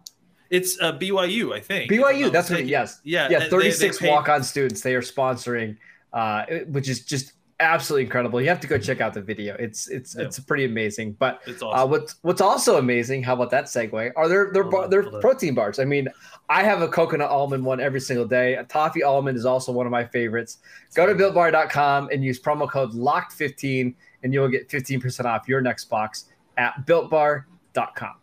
It's 0.52 0.80
uh, 0.80 0.94
BYU, 0.96 1.56
I 1.56 1.60
think. 1.60 1.92
BYU, 1.92 2.32
that's 2.32 2.52
what 2.52 2.60
it, 2.60 2.68
yes. 2.68 3.02
Yeah, 3.04 3.30
Yeah, 3.32 3.40
they- 3.40 3.46
they 3.46 3.50
36 3.50 4.04
walk-on 4.04 4.44
students 4.44 4.82
they 4.82 4.94
are 4.94 5.02
sponsoring 5.02 5.76
uh 6.14 6.46
which 6.68 6.88
is 6.88 7.04
just 7.04 7.32
absolutely 7.60 8.04
incredible. 8.04 8.42
You 8.42 8.50
have 8.50 8.60
to 8.62 8.68
go 8.68 8.78
check 8.78 9.02
out 9.02 9.14
the 9.14 9.22
video. 9.22 9.56
It's 9.58 9.88
it's 9.88 10.16
Yeah. 10.16 10.24
it's 10.26 10.40
pretty 10.40 10.66
amazing. 10.66 11.14
But 11.14 11.42
It's 11.46 11.62
uh 11.64 11.86
what's 11.88 12.16
what's 12.22 12.42
also 12.42 12.78
amazing, 12.78 13.24
how 13.24 13.34
about 13.34 13.50
that 13.52 13.66
segue? 13.66 14.12
Are 14.16 14.28
there 14.28 14.52
their 14.52 14.64
Hold 14.64 14.72
bar, 14.74 14.84
on, 14.86 14.90
their 14.90 15.02
hold 15.04 15.22
protein 15.22 15.56
bars. 15.56 15.80
I 15.80 15.86
mean, 15.86 16.08
I 16.50 16.64
have 16.64 16.82
a 16.82 16.88
coconut 16.88 17.30
almond 17.30 17.64
one 17.64 17.80
every 17.80 18.02
single 18.02 18.26
day. 18.26 18.56
A 18.56 18.64
toffee 18.66 19.04
almond 19.04 19.38
is 19.38 19.46
also 19.46 19.72
one 19.72 19.86
of 19.86 19.92
my 19.92 20.04
favorites. 20.06 20.58
Go 20.96 21.06
to 21.06 21.14
builtbar.com 21.16 22.10
and 22.12 22.24
use 22.24 22.40
promo 22.40 22.70
code 22.70 22.92
LOCKED15 22.94 23.94
and 24.24 24.34
you'll 24.34 24.48
get 24.50 24.68
15% 24.70 25.26
off 25.26 25.48
your 25.48 25.62
next 25.62 25.86
box 25.86 26.26
at 26.58 26.86
builtbar.com. 26.86 28.14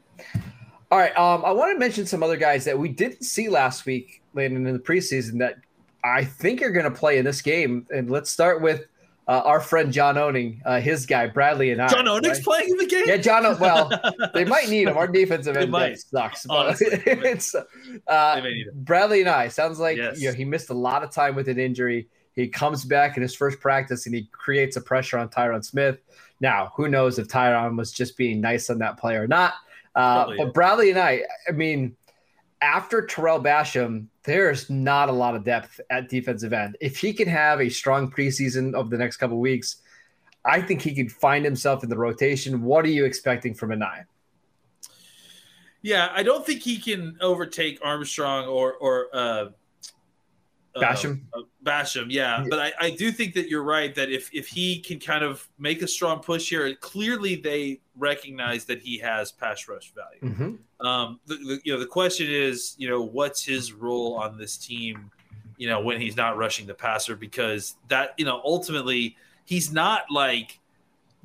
All 0.90 0.98
right. 0.98 1.16
Um, 1.16 1.44
I 1.44 1.50
want 1.52 1.72
to 1.74 1.78
mention 1.78 2.04
some 2.06 2.22
other 2.22 2.36
guys 2.36 2.64
that 2.64 2.78
we 2.78 2.88
didn't 2.90 3.22
see 3.24 3.48
last 3.48 3.86
week, 3.86 4.20
Landon, 4.34 4.66
in 4.66 4.74
the 4.74 4.78
preseason 4.78 5.38
that 5.38 5.56
I 6.04 6.24
think 6.24 6.60
are 6.62 6.70
going 6.70 6.84
to 6.84 6.90
play 6.90 7.18
in 7.18 7.24
this 7.24 7.40
game. 7.40 7.86
And 7.94 8.10
let's 8.10 8.30
start 8.30 8.60
with 8.60 8.86
uh, 9.32 9.42
our 9.44 9.60
friend 9.60 9.92
John 9.92 10.18
Owning, 10.18 10.60
uh, 10.66 10.80
his 10.80 11.06
guy, 11.06 11.28
Bradlee 11.28 11.74
Anae. 11.74 11.88
John 11.90 12.04
Onix 12.04 12.28
right? 12.34 12.42
playing 12.44 12.68
in 12.70 12.76
the 12.76 12.86
game. 12.86 13.04
Yeah, 13.06 13.16
John. 13.16 13.46
O- 13.46 13.56
Well, 13.58 13.90
they 14.34 14.44
might 14.44 14.68
need 14.68 14.88
him. 14.88 14.96
Our 14.96 15.06
defensive 15.08 15.56
end 15.56 15.72
sucks. 15.98 16.44
But 16.46 16.54
Honestly, 16.54 16.88
it's 17.06 17.54
uh, 17.54 18.34
They 18.34 18.40
may 18.42 18.52
need 18.54 18.66
him. 18.66 18.84
Bradlee 18.84 19.24
Anae. 19.24 19.50
Sounds 19.50 19.78
like 19.78 19.96
Yes. 19.96 20.20
you 20.20 20.28
know 20.28 20.34
he 20.34 20.44
missed 20.44 20.70
a 20.70 20.74
lot 20.74 21.02
of 21.02 21.10
time 21.10 21.34
with 21.34 21.48
an 21.48 21.58
injury. 21.58 22.08
He 22.34 22.48
comes 22.48 22.84
back 22.84 23.16
in 23.16 23.22
his 23.22 23.34
first 23.34 23.60
practice 23.60 24.06
and 24.06 24.14
he 24.14 24.28
creates 24.32 24.76
a 24.76 24.80
pressure 24.80 25.18
on 25.18 25.28
Tyron 25.28 25.64
Smith. 25.64 25.98
Now, 26.40 26.72
who 26.76 26.88
knows 26.88 27.18
if 27.18 27.28
Tyron 27.28 27.76
was 27.76 27.92
just 27.92 28.16
being 28.16 28.40
nice 28.40 28.68
on 28.70 28.78
that 28.78 28.98
play 28.98 29.16
or 29.16 29.26
not? 29.26 29.54
Uh, 29.94 30.26
but. 30.38 30.54
Bradlee 30.54 30.94
Anae, 30.94 31.22
I 31.48 31.52
mean, 31.52 31.94
after 32.62 33.02
Tarell 33.02 33.42
Basham, 33.42 34.06
there's 34.22 34.70
not 34.70 35.08
a 35.08 35.12
lot 35.12 35.34
of 35.34 35.44
depth 35.44 35.80
at 35.90 36.08
defensive 36.08 36.52
end. 36.52 36.76
If 36.80 36.96
he 36.96 37.12
can 37.12 37.28
have 37.28 37.60
a 37.60 37.68
strong 37.68 38.10
preseason 38.10 38.74
over 38.74 38.88
the 38.88 38.96
next 38.96 39.16
couple 39.16 39.38
weeks, 39.40 39.78
I 40.44 40.62
think 40.62 40.80
he 40.80 40.94
could 40.94 41.10
find 41.10 41.44
himself 41.44 41.82
in 41.82 41.90
the 41.90 41.98
rotation. 41.98 42.62
What 42.62 42.84
are 42.84 42.88
you 42.88 43.04
expecting 43.04 43.52
from 43.52 43.72
a 43.72 43.76
nine? 43.76 44.06
Yeah, 45.82 46.10
I 46.12 46.22
don't 46.22 46.46
think 46.46 46.62
he 46.62 46.78
can 46.78 47.18
overtake 47.20 47.80
Armstrong 47.82 48.46
or 48.46 48.74
or 48.74 49.08
uh, 49.12 49.46
Basham? 50.76 51.22
uh, 51.34 51.42
Basham, 51.64 52.06
yeah, 52.08 52.40
Yeah. 52.42 52.46
but 52.48 52.58
I, 52.58 52.72
I 52.80 52.90
do 52.90 53.12
think 53.12 53.34
that 53.34 53.48
you're 53.48 53.62
right 53.62 53.94
that 53.94 54.10
if 54.10 54.30
if 54.32 54.48
he 54.48 54.80
can 54.80 54.98
kind 54.98 55.22
of 55.22 55.48
make 55.58 55.82
a 55.82 55.88
strong 55.88 56.20
push 56.20 56.48
here, 56.48 56.74
clearly 56.76 57.36
they 57.36 57.80
recognize 57.96 58.64
that 58.66 58.80
he 58.80 58.98
has 58.98 59.32
pass 59.32 59.68
rush 59.68 59.92
value. 59.94 60.34
Mm-hmm. 60.34 60.86
Um, 60.86 61.20
the, 61.26 61.34
the, 61.36 61.60
you 61.64 61.72
know, 61.72 61.78
the 61.78 61.86
question 61.86 62.28
is, 62.30 62.74
you 62.78 62.88
know, 62.88 63.02
what's 63.02 63.44
his 63.44 63.72
role 63.72 64.14
on 64.14 64.38
this 64.38 64.56
team? 64.56 65.10
You 65.58 65.68
know, 65.68 65.80
when 65.80 66.00
he's 66.00 66.16
not 66.16 66.36
rushing 66.36 66.66
the 66.66 66.74
passer, 66.74 67.14
because 67.14 67.76
that, 67.88 68.14
you 68.16 68.24
know, 68.24 68.40
ultimately 68.44 69.16
he's 69.44 69.70
not 69.72 70.04
like 70.10 70.58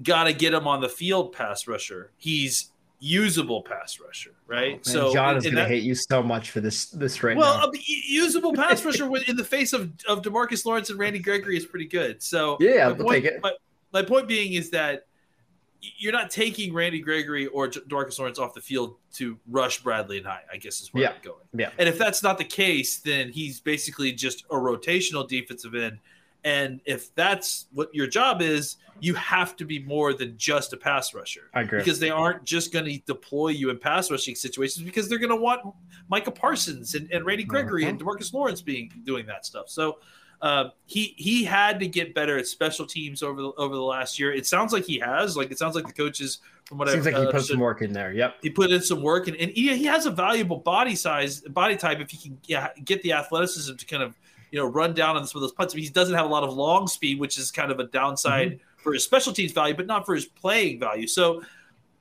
got 0.03 0.25
to 0.25 0.33
get 0.33 0.53
him 0.53 0.67
on 0.67 0.81
the 0.81 0.89
field 0.89 1.31
pass 1.33 1.67
rusher. 1.67 2.11
He's 2.17 2.71
usable 2.99 3.61
pass 3.61 3.99
rusher, 3.99 4.33
right? 4.47 4.73
Oh, 4.73 4.75
man, 4.75 4.83
so 4.83 5.13
John 5.13 5.37
is 5.37 5.43
going 5.43 5.55
to 5.55 5.65
hate 5.65 5.83
you 5.83 5.95
so 5.95 6.23
much 6.23 6.51
for 6.51 6.61
this 6.61 6.85
this 6.85 7.21
right 7.23 7.37
well, 7.37 7.57
now. 7.57 7.65
Uh, 7.65 7.71
a 7.73 7.79
usable 7.85 8.53
pass 8.53 8.83
rusher 8.85 9.09
in 9.27 9.35
the 9.35 9.43
face 9.43 9.73
of, 9.73 9.91
of 10.07 10.21
Demarcus 10.21 10.65
Lawrence 10.65 10.89
and 10.89 10.99
Randy 10.99 11.19
Gregory 11.19 11.57
is 11.57 11.65
pretty 11.65 11.85
good. 11.87 12.21
So 12.23 12.57
Yeah, 12.59 12.87
my 12.87 12.91
we'll 12.93 13.05
point, 13.07 13.23
take 13.23 13.33
it. 13.33 13.41
My, 13.41 13.51
my 13.93 14.01
point 14.01 14.27
being 14.27 14.53
is 14.53 14.69
that 14.71 15.05
you're 15.79 16.11
not 16.11 16.31
taking 16.31 16.73
Randy 16.73 16.99
Gregory 16.99 17.47
or 17.47 17.67
Demarcus 17.67 18.17
Lawrence 18.17 18.39
off 18.39 18.53
the 18.55 18.61
field 18.61 18.95
to 19.13 19.37
rush 19.47 19.83
Bradlee 19.83 20.23
Anae. 20.23 20.39
I 20.51 20.57
guess 20.57 20.81
is 20.81 20.93
where 20.93 21.03
Yeah. 21.03 21.09
I'm 21.11 21.21
going. 21.21 21.45
Yeah. 21.53 21.69
And 21.77 21.87
if 21.87 21.97
that's 21.99 22.23
not 22.23 22.39
the 22.39 22.45
case, 22.45 22.97
then 22.97 23.31
he's 23.31 23.59
basically 23.59 24.11
just 24.11 24.43
a 24.49 24.55
rotational 24.55 25.27
defensive 25.27 25.75
end. 25.75 25.99
And 26.47 26.79
if 26.85 27.13
that's 27.13 27.67
what 27.73 27.93
your 27.93 28.07
job 28.07 28.41
is, 28.41 28.77
you 29.01 29.13
have 29.15 29.57
to 29.57 29.65
be 29.65 29.79
more 29.79 30.13
than 30.13 30.37
just 30.37 30.71
a 30.71 30.77
pass 30.77 31.13
rusher. 31.13 31.49
I 31.53 31.61
agree. 31.61 31.79
Because 31.79 31.99
they 31.99 32.09
aren't 32.09 32.45
just 32.45 32.71
going 32.71 32.85
to 32.85 32.97
deploy 32.99 33.49
you 33.49 33.69
in 33.69 33.77
pass 33.77 34.09
rushing 34.09 34.33
situations 34.33 34.85
because 34.85 35.09
they're 35.09 35.19
going 35.19 35.29
to 35.29 35.35
want 35.35 35.59
Micah 36.07 36.31
Parsons 36.31 36.95
and, 36.95 37.11
and 37.11 37.25
Randy 37.25 37.43
Gregory 37.43 37.83
and 37.83 37.99
Demarcus 37.99 38.33
Lawrence 38.33 38.61
being 38.61 38.89
doing 39.03 39.25
that 39.25 39.45
stuff. 39.45 39.67
So 39.67 39.97
uh, 40.41 40.69
he 40.85 41.15
he 41.17 41.43
had 41.43 41.81
to 41.81 41.87
get 41.87 42.15
better 42.15 42.37
at 42.37 42.47
special 42.47 42.85
teams 42.85 43.21
over 43.21 43.41
the 43.41 43.51
over 43.57 43.75
the 43.75 43.81
last 43.81 44.17
year. 44.17 44.33
It 44.33 44.45
sounds 44.45 44.71
like 44.71 44.85
he 44.85 44.99
has. 44.99 45.35
Like 45.35 45.51
it 45.51 45.59
sounds 45.59 45.75
like 45.75 45.85
the 45.85 45.91
coaches 45.91 46.39
from 46.63 46.77
what 46.77 46.87
Seems 46.87 47.05
like 47.05 47.15
he 47.15 47.25
uh, 47.25 47.31
put 47.31 47.43
some 47.43 47.59
work 47.59 47.81
in 47.81 47.91
there. 47.91 48.13
Yep. 48.13 48.35
he 48.41 48.49
put 48.51 48.71
in 48.71 48.81
some 48.81 49.01
work 49.01 49.27
and, 49.27 49.35
and 49.35 49.51
he, 49.51 49.75
he 49.75 49.83
has 49.83 50.05
a 50.05 50.11
valuable 50.11 50.57
body 50.57 50.95
size 50.95 51.41
body 51.41 51.75
type 51.75 51.99
if 51.99 52.09
he 52.09 52.17
can 52.17 52.73
get 52.85 53.01
the 53.01 53.11
athleticism 53.11 53.75
to 53.75 53.85
kind 53.85 54.03
of 54.03 54.15
you 54.51 54.59
know 54.59 54.65
run 54.65 54.93
down 54.93 55.15
on 55.17 55.25
some 55.27 55.39
of 55.39 55.41
those 55.41 55.51
punts 55.51 55.73
he 55.73 55.89
doesn't 55.89 56.15
have 56.15 56.25
a 56.25 56.29
lot 56.29 56.43
of 56.43 56.53
long 56.53 56.87
speed 56.87 57.19
which 57.19 57.37
is 57.37 57.51
kind 57.51 57.71
of 57.71 57.79
a 57.79 57.85
downside 57.85 58.51
Mm-hmm. 58.53 58.63
for 58.77 58.93
his 58.93 59.03
special 59.03 59.33
teams 59.33 59.51
value 59.51 59.75
but 59.75 59.87
not 59.87 60.05
for 60.05 60.15
his 60.15 60.25
playing 60.25 60.79
value 60.79 61.07
so 61.07 61.41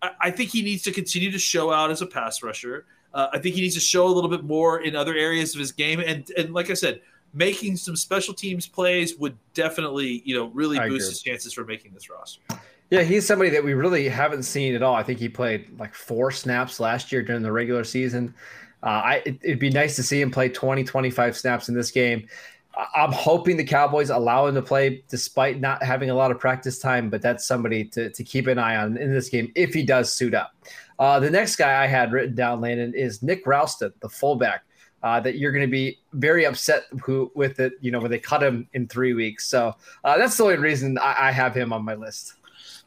i, 0.03 0.11
I 0.21 0.31
think 0.31 0.51
he 0.51 0.63
needs 0.63 0.83
to 0.85 0.93
continue 0.93 1.31
to 1.31 1.39
show 1.39 1.73
out 1.73 1.91
as 1.91 2.03
a 2.03 2.07
pass 2.07 2.43
rusher 2.43 2.87
uh, 3.15 3.29
i 3.33 3.39
think 3.39 3.55
he 3.55 3.61
needs 3.63 3.75
to 3.75 3.81
show 3.81 4.07
a 4.07 4.13
little 4.15 4.31
bit 4.31 4.45
more 4.45 4.81
in 4.81 4.95
other 4.97 5.15
areas 5.15 5.55
of 5.55 5.61
his 5.61 5.73
game 5.73 6.01
and 6.01 6.31
and 6.37 6.53
like 6.55 6.71
i 6.71 6.75
said 6.75 7.01
making 7.35 7.77
some 7.77 7.97
special 7.97 8.33
teams 8.33 8.67
plays 8.67 9.17
would 9.19 9.37
definitely 9.55 10.23
you 10.25 10.35
know 10.37 10.47
really 10.55 10.79
I 10.79 10.89
boost 10.89 11.07
agree. 11.07 11.11
his 11.11 11.23
chances 11.23 11.53
for 11.53 11.65
making 11.65 11.93
this 11.93 12.09
roster 12.09 12.41
Yeah, 12.89 13.03
he's 13.03 13.27
somebody 13.27 13.51
that 13.51 13.65
we 13.65 13.75
really 13.75 14.09
haven't 14.09 14.45
seen 14.45 14.77
at 14.77 14.83
all. 14.83 14.95
I 14.95 15.03
think 15.03 15.19
he 15.19 15.29
played 15.29 15.77
like 15.77 15.93
four 15.93 16.31
snaps 16.31 16.79
last 16.79 17.11
year 17.11 17.21
during 17.21 17.43
the 17.43 17.51
regular 17.51 17.83
season. 17.83 18.33
Uh, 18.87 18.89
I 18.89 19.15
it, 19.27 19.39
it'd 19.43 19.59
be 19.59 19.71
nice 19.71 19.97
to 19.97 20.03
see 20.05 20.21
him 20.21 20.31
play 20.31 20.49
20, 20.49 20.85
25 20.85 21.37
snaps 21.37 21.69
in 21.69 21.75
this 21.75 21.91
game. 21.91 22.29
I'm 22.95 23.11
hoping 23.11 23.57
the 23.57 23.65
Cowboys 23.65 24.11
allow 24.11 24.47
him 24.47 24.55
to 24.55 24.63
play 24.63 25.03
despite 25.09 25.61
not 25.61 25.83
having 25.83 26.11
a 26.11 26.15
lot 26.15 26.31
of 26.31 26.39
practice 26.39 26.79
time, 26.79 27.11
but 27.11 27.23
that's 27.23 27.47
somebody 27.47 27.85
to, 27.87 28.11
to 28.11 28.23
keep 28.23 28.47
an 28.47 28.59
eye 28.59 28.77
on 28.77 28.97
in 28.99 29.13
this 29.13 29.29
game 29.29 29.51
if 29.57 29.75
he 29.75 29.83
does 29.83 30.13
suit 30.13 30.35
up. 30.35 30.53
Uh, 30.99 31.19
the 31.19 31.31
next 31.31 31.57
guy 31.57 31.83
I 31.83 31.87
had 31.87 32.13
written 32.13 32.35
down, 32.35 32.61
Landon, 32.61 32.95
is 32.95 33.23
Nick 33.23 33.47
Ralston, 33.47 33.93
the 34.01 34.09
fullback. 34.09 34.63
Uh, 35.03 35.21
that 35.21 35.37
you're 35.37 35.53
going 35.53 35.65
to 35.65 35.71
be 35.71 35.99
very 36.15 36.47
upset 36.47 36.85
who, 37.05 37.31
with 37.35 37.61
it, 37.61 37.75
you 37.81 37.93
know, 37.93 38.01
when 38.01 38.11
they 38.11 38.19
cut 38.19 38.43
him 38.43 38.67
in 38.73 38.89
three 38.89 39.15
weeks. 39.15 39.47
So 39.47 39.75
uh, 40.03 40.17
that's 40.17 40.37
the 40.37 40.45
only 40.45 40.57
reason 40.57 40.99
I, 40.99 41.29
I 41.29 41.31
have 41.33 41.55
him 41.55 41.73
on 41.73 41.85
my 41.85 41.95
list. 41.95 42.35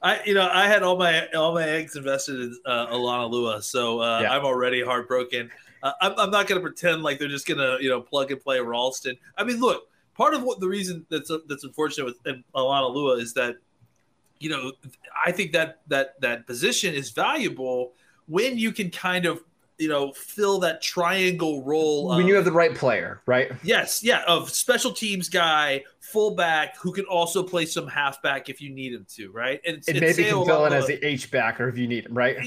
I 0.01 0.23
you 0.23 0.33
know 0.33 0.49
I 0.51 0.67
had 0.67 0.81
all 0.81 0.97
my 0.97 1.27
all 1.29 1.53
my 1.53 1.67
eggs 1.67 1.95
invested 1.95 2.39
in 2.39 2.57
uh, 2.65 2.87
Olonilua, 2.87 3.61
so 3.61 4.01
uh, 4.01 4.21
Yeah. 4.21 4.31
I'm 4.31 4.45
already 4.45 4.83
heartbroken. 4.83 5.51
Uh, 5.81 5.93
I'm, 6.01 6.13
I'm 6.17 6.31
not 6.31 6.47
going 6.47 6.59
to 6.59 6.65
pretend 6.65 7.03
like 7.03 7.19
they're 7.19 7.27
just 7.27 7.47
going 7.47 7.59
to 7.59 7.77
you 7.81 7.89
know 7.89 8.01
plug 8.01 8.31
and 8.31 8.39
play 8.39 8.59
Ralston. 8.59 9.17
I 9.37 9.43
mean, 9.43 9.59
look, 9.59 9.87
part 10.15 10.33
of 10.33 10.43
what 10.43 10.59
the 10.59 10.67
reason 10.67 11.05
that's 11.09 11.31
that's 11.47 11.63
unfortunate 11.63 12.05
with 12.05 12.43
Olonilua 12.55 13.21
is 13.21 13.33
that 13.33 13.55
you 14.39 14.49
know 14.49 14.71
I 15.25 15.31
think 15.31 15.53
that 15.53 15.81
that 15.87 16.19
that 16.21 16.47
position 16.47 16.93
is 16.93 17.11
valuable 17.11 17.93
when 18.27 18.57
you 18.57 18.71
can 18.71 18.91
kind 18.91 19.25
of 19.25 19.43
you 19.77 19.87
know 19.87 20.11
fill 20.11 20.59
that 20.59 20.81
triangle 20.81 21.63
role 21.63 22.09
when 22.09 22.21
of- 22.21 22.27
you 22.27 22.35
have 22.35 22.45
the 22.45 22.51
right 22.51 22.75
player, 22.75 23.21
right? 23.25 23.51
Yes, 23.63 24.03
yeah, 24.03 24.23
of 24.27 24.49
special 24.49 24.91
teams 24.91 25.29
guy, 25.29 25.83
fullback 26.01 26.77
who 26.77 26.91
can 26.91 27.05
also 27.05 27.41
play 27.41 27.65
some 27.65 27.87
halfback 27.87 28.49
if 28.49 28.61
you 28.61 28.69
need 28.69 28.93
him 28.93 29.05
to, 29.15 29.31
right? 29.31 29.61
And, 29.65 29.77
And 29.87 29.97
and 29.97 29.99
maybe 30.01 30.23
can 30.23 30.45
fill 30.45 30.65
in 30.65 30.73
as 30.73 30.87
the 30.87 31.03
H 31.05 31.31
backer 31.31 31.69
if 31.69 31.77
you 31.77 31.87
need 31.87 32.05
him, 32.05 32.13
right? 32.13 32.37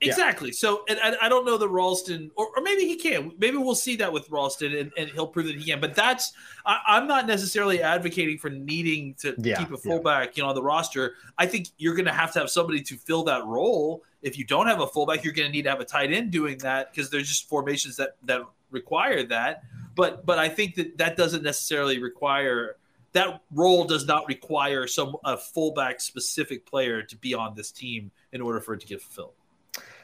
Yeah. 0.00 0.08
Exactly. 0.08 0.52
So, 0.52 0.84
and 0.88 0.98
I, 1.02 1.26
I 1.26 1.28
don't 1.28 1.44
know 1.44 1.58
that 1.58 1.68
Ralston, 1.68 2.30
or, 2.34 2.48
or 2.56 2.62
maybe 2.62 2.86
he 2.86 2.96
can. 2.96 3.32
Maybe 3.38 3.58
we'll 3.58 3.74
see 3.74 3.96
that 3.96 4.10
with 4.10 4.30
Ralston, 4.30 4.74
and, 4.74 4.92
and 4.96 5.10
he'll 5.10 5.26
prove 5.26 5.46
that 5.46 5.56
he 5.56 5.64
can. 5.64 5.80
But 5.80 5.94
that's 5.94 6.32
I, 6.64 6.78
I'm 6.86 7.06
not 7.06 7.26
necessarily 7.26 7.82
advocating 7.82 8.38
for 8.38 8.48
needing 8.48 9.14
to 9.20 9.34
Yeah, 9.38 9.58
keep 9.58 9.68
a 9.68 9.72
yeah. 9.72 9.76
fullback, 9.76 10.36
you 10.36 10.42
know, 10.42 10.48
on 10.48 10.54
the 10.54 10.62
roster. 10.62 11.14
I 11.36 11.46
think 11.46 11.68
you're 11.76 11.94
going 11.94 12.06
to 12.06 12.12
have 12.12 12.32
to 12.32 12.38
have 12.38 12.50
somebody 12.50 12.80
to 12.82 12.96
fill 12.96 13.24
that 13.24 13.44
role. 13.44 14.02
If 14.22 14.38
you 14.38 14.44
don't 14.44 14.66
have 14.66 14.80
a 14.80 14.86
fullback, 14.86 15.22
you're 15.22 15.34
going 15.34 15.48
to 15.48 15.52
need 15.52 15.62
to 15.62 15.70
have 15.70 15.80
a 15.80 15.84
tight 15.84 16.12
end 16.12 16.30
doing 16.30 16.58
that 16.58 16.92
because 16.92 17.10
there's 17.10 17.28
just 17.28 17.48
formations 17.48 17.96
that 17.96 18.16
that 18.24 18.42
require 18.70 19.22
that. 19.24 19.64
But 19.94 20.24
but 20.24 20.38
I 20.38 20.48
think 20.48 20.76
that 20.76 20.96
that 20.98 21.16
doesn't 21.16 21.42
necessarily 21.42 22.00
require 22.00 22.76
that 23.12 23.42
role 23.52 23.84
does 23.84 24.06
not 24.06 24.26
require 24.28 24.86
some 24.86 25.16
a 25.24 25.36
fullback 25.36 26.00
specific 26.00 26.64
player 26.64 27.02
to 27.02 27.16
be 27.16 27.34
on 27.34 27.54
this 27.54 27.70
team 27.70 28.10
in 28.32 28.40
order 28.40 28.60
for 28.60 28.74
it 28.74 28.80
to 28.80 28.86
get 28.86 29.02
fulfilled. 29.02 29.34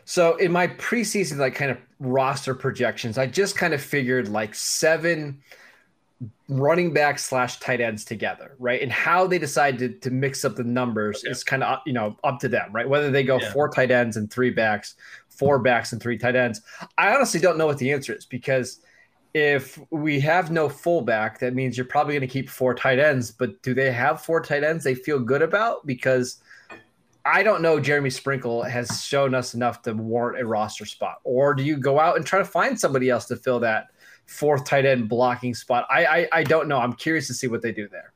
So 0.09 0.37
in 0.37 0.53
my 0.53 0.69
preseason 0.69 1.39
like 1.39 1.57
kind 1.57 1.73
of 1.73 1.79
roster 1.99 2.55
projections, 2.55 3.19
I 3.19 3.27
just 3.27 3.57
kind 3.57 3.75
of 3.75 3.83
figured 3.83 4.29
like 4.29 4.55
seven 4.55 5.43
running 6.49 6.95
back 6.95 7.19
slash 7.19 7.59
tight 7.59 7.81
ends 7.81 8.05
together, 8.05 8.55
right? 8.61 8.81
And 8.81 8.91
how 8.93 9.27
they 9.27 9.39
decide 9.39 9.79
to, 9.81 9.89
to 9.89 10.11
mix 10.13 10.45
up 10.45 10.55
the 10.55 10.63
numbers 10.63 11.19
Okay. 11.25 11.33
is 11.33 11.43
kind 11.43 11.65
of 11.65 11.81
you 11.87 11.93
know 11.93 12.17
up 12.23 12.39
to 12.41 12.49
them, 12.49 12.71
right? 12.73 12.89
Whether 12.89 13.11
they 13.11 13.25
go 13.25 13.41
Yeah. 13.41 13.53
four 13.53 13.69
tight 13.69 13.91
ends 13.91 14.17
and 14.17 14.31
three 14.33 14.51
backs, 14.51 14.95
four 15.29 15.59
backs 15.59 15.93
and 15.93 16.01
three 16.01 16.17
tight 16.17 16.37
ends. 16.37 16.61
I 16.97 17.13
honestly 17.13 17.41
don't 17.41 17.59
know 17.59 17.67
what 17.67 17.79
the 17.79 17.91
answer 17.93 18.15
is 18.15 18.25
because 18.27 18.81
if 19.35 19.77
we 19.91 20.21
have 20.21 20.53
no 20.53 20.69
fullback, 20.69 21.41
that 21.41 21.53
means 21.53 21.77
you're 21.77 21.85
probably 21.85 22.15
going 22.15 22.21
to 22.21 22.33
keep 22.33 22.49
four 22.49 22.75
tight 22.77 23.01
ends. 23.01 23.33
But 23.33 23.61
do 23.63 23.75
they 23.75 23.91
have 23.91 24.23
four 24.23 24.41
tight 24.41 24.63
ends 24.63 24.85
they 24.85 24.95
feel 24.95 25.19
good 25.19 25.43
about? 25.43 25.85
Because 25.85 26.41
I 27.27 27.43
don't 27.43 27.61
know 27.63 27.81
Jeremy 27.81 28.11
Sprinkle 28.11 28.63
has 28.63 29.05
shown 29.05 29.35
us 29.35 29.55
enough 29.55 29.83
to 29.83 29.93
warrant 29.93 30.41
a 30.41 30.47
roster 30.47 30.87
spot. 30.87 31.21
Or 31.25 31.55
do 31.55 31.63
you 31.63 31.77
go 31.77 31.99
out 31.99 32.17
and 32.17 32.25
try 32.25 32.39
to 32.39 32.45
find 32.45 32.79
somebody 32.79 33.11
else 33.11 33.27
to 33.27 33.37
fill 33.37 33.61
that 33.61 33.89
fourth 34.27 34.65
tight 34.65 34.87
end 34.87 35.09
blocking 35.09 35.55
spot? 35.55 35.87
I 35.91 36.07
I, 36.07 36.29
I 36.33 36.45
don't 36.45 36.69
know. 36.69 36.79
I'm 36.79 36.93
curious 36.93 37.27
to 37.29 37.35
see 37.35 37.49
what 37.49 37.63
they 37.63 37.73
do 37.73 37.89
there. 37.89 38.13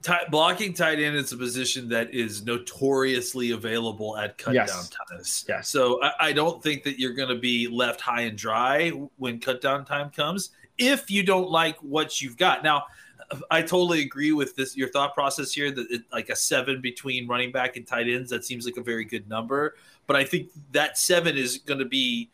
Tight, 0.00 0.30
blocking 0.30 0.72
tight 0.72 0.98
end 0.98 1.16
is 1.16 1.32
a 1.32 1.36
position 1.36 1.88
that 1.90 2.14
is 2.14 2.44
notoriously 2.44 3.50
available 3.50 4.16
at 4.16 4.38
cut 4.38 4.54
Yes. 4.54 4.70
down 4.72 5.06
times. 5.08 5.44
Yes. 5.48 5.68
So 5.68 6.02
I, 6.02 6.12
I 6.20 6.32
don't 6.32 6.62
think 6.62 6.82
that 6.84 6.98
you're 6.98 7.12
going 7.12 7.28
to 7.28 7.38
be 7.38 7.68
left 7.68 8.00
high 8.00 8.22
and 8.22 8.36
dry 8.36 8.90
when 9.18 9.38
cut 9.38 9.60
down 9.60 9.84
time 9.84 10.10
comes 10.10 10.50
if 10.78 11.10
you 11.10 11.22
don't 11.22 11.50
like 11.50 11.76
what 11.78 12.20
you've 12.20 12.38
got. 12.38 12.64
Now, 12.64 12.84
I 13.50 13.62
totally 13.62 14.00
agree 14.02 14.32
with 14.32 14.56
this 14.56 14.76
your 14.76 14.88
thought 14.88 15.14
process 15.14 15.52
here 15.52 15.70
that 15.70 15.90
it, 15.90 16.02
like 16.12 16.28
a 16.28 16.36
seven 16.36 16.80
between 16.80 17.26
running 17.28 17.52
back 17.52 17.76
and 17.76 17.86
tight 17.86 18.08
ends 18.08 18.30
that 18.30 18.44
seems 18.44 18.66
like 18.66 18.76
a 18.76 18.82
very 18.82 19.04
good 19.04 19.28
number. 19.28 19.74
But 20.06 20.16
I 20.16 20.24
think 20.24 20.48
that 20.72 20.98
seven 20.98 21.36
is 21.36 21.58
going 21.58 21.78
to 21.78 21.84
be 21.84 22.30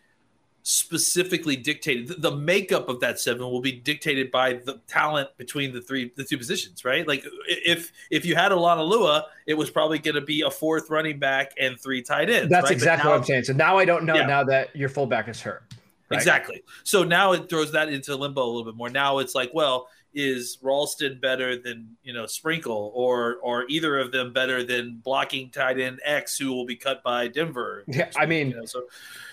specifically 0.62 1.56
dictated. 1.56 2.08
The, 2.08 2.14
the 2.30 2.36
makeup 2.36 2.88
of 2.88 3.00
that 3.00 3.18
seven 3.18 3.42
will 3.42 3.60
be 3.60 3.72
dictated 3.72 4.30
by 4.30 4.54
the 4.54 4.80
talent 4.86 5.30
between 5.38 5.72
the 5.72 5.80
three 5.80 6.12
the 6.16 6.24
two 6.24 6.36
positions, 6.36 6.84
right? 6.84 7.06
Like 7.08 7.24
if 7.46 7.92
if 8.10 8.26
you 8.26 8.34
had 8.34 8.52
Olonilua, 8.52 9.24
it 9.46 9.54
was 9.54 9.70
probably 9.70 9.98
going 9.98 10.16
to 10.16 10.20
be 10.20 10.42
a 10.42 10.50
fourth 10.50 10.90
running 10.90 11.18
back 11.18 11.52
and 11.58 11.80
three 11.80 12.02
tight 12.02 12.28
ends. 12.28 12.50
That's 12.50 12.64
right? 12.64 12.72
Exactly 12.72 13.04
now- 13.04 13.10
what 13.12 13.18
I'm 13.20 13.24
saying. 13.24 13.44
So 13.44 13.52
now 13.54 13.78
I 13.78 13.84
don't 13.84 14.04
know 14.04 14.14
Yeah. 14.16 14.26
now 14.26 14.44
that 14.44 14.74
your 14.76 14.88
fullback 14.88 15.28
is 15.28 15.40
hurt. 15.40 15.62
right? 16.10 16.18
Exactly. 16.18 16.62
So 16.84 17.02
now 17.04 17.32
it 17.32 17.48
throws 17.48 17.72
that 17.72 17.88
into 17.88 18.14
limbo 18.16 18.42
a 18.42 18.46
little 18.46 18.64
bit 18.64 18.74
more. 18.76 18.90
Now 18.90 19.18
it's 19.18 19.34
like, 19.34 19.50
well, 19.54 19.88
is 20.18 20.58
Ralston 20.62 21.20
better 21.20 21.56
than 21.56 21.96
you 22.02 22.12
know 22.12 22.26
Sprinkle, 22.26 22.90
or 22.92 23.36
or 23.36 23.64
either 23.68 23.98
of 23.98 24.10
them 24.10 24.32
better 24.32 24.64
than 24.64 24.96
blocking 24.96 25.48
tight 25.50 25.78
end 25.78 26.00
X, 26.04 26.36
who 26.36 26.52
will 26.52 26.66
be 26.66 26.74
cut 26.74 27.04
by 27.04 27.28
Denver? 27.28 27.84
Yeah, 27.86 28.10
I 28.16 28.26
mean, 28.26 28.50
You 28.50 28.56
know, 28.56 28.64
so 28.64 28.82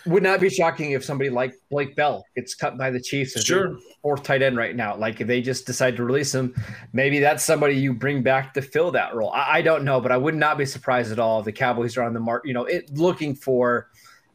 would 0.05 0.21
not 0.21 0.39
be 0.39 0.49
shocking 0.49 0.91
if 0.91 1.03
somebody 1.03 1.31
like 1.31 1.55
Blake 1.71 1.95
Bell 1.95 2.23
gets 2.35 2.53
cut 2.53 2.77
by 2.77 2.91
the 2.91 3.01
Chiefs 3.01 3.35
as 3.35 3.43
Sure. 3.43 3.79
fourth 4.03 4.21
tight 4.21 4.43
end 4.43 4.57
right 4.57 4.75
now. 4.75 4.95
Like 4.95 5.19
if 5.19 5.27
they 5.27 5.41
just 5.41 5.65
decide 5.65 5.97
to 5.97 6.03
release 6.03 6.33
him, 6.33 6.53
maybe 6.93 7.17
that's 7.17 7.43
somebody 7.43 7.75
you 7.75 7.91
bring 7.91 8.21
back 8.21 8.53
to 8.53 8.61
fill 8.61 8.91
that 8.91 9.15
role. 9.15 9.31
I, 9.31 9.57
I 9.57 9.61
don't 9.63 9.83
know, 9.83 9.99
but 9.99 10.11
I 10.11 10.17
would 10.17 10.35
not 10.35 10.59
be 10.59 10.65
surprised 10.67 11.11
at 11.11 11.17
all 11.17 11.39
if 11.39 11.45
the 11.45 11.51
Cowboys 11.51 11.97
are 11.97 12.03
on 12.03 12.13
the 12.13 12.19
mark, 12.19 12.43
you 12.45 12.53
know, 12.53 12.65
it 12.65 12.91
looking 12.93 13.33
for 13.33 13.87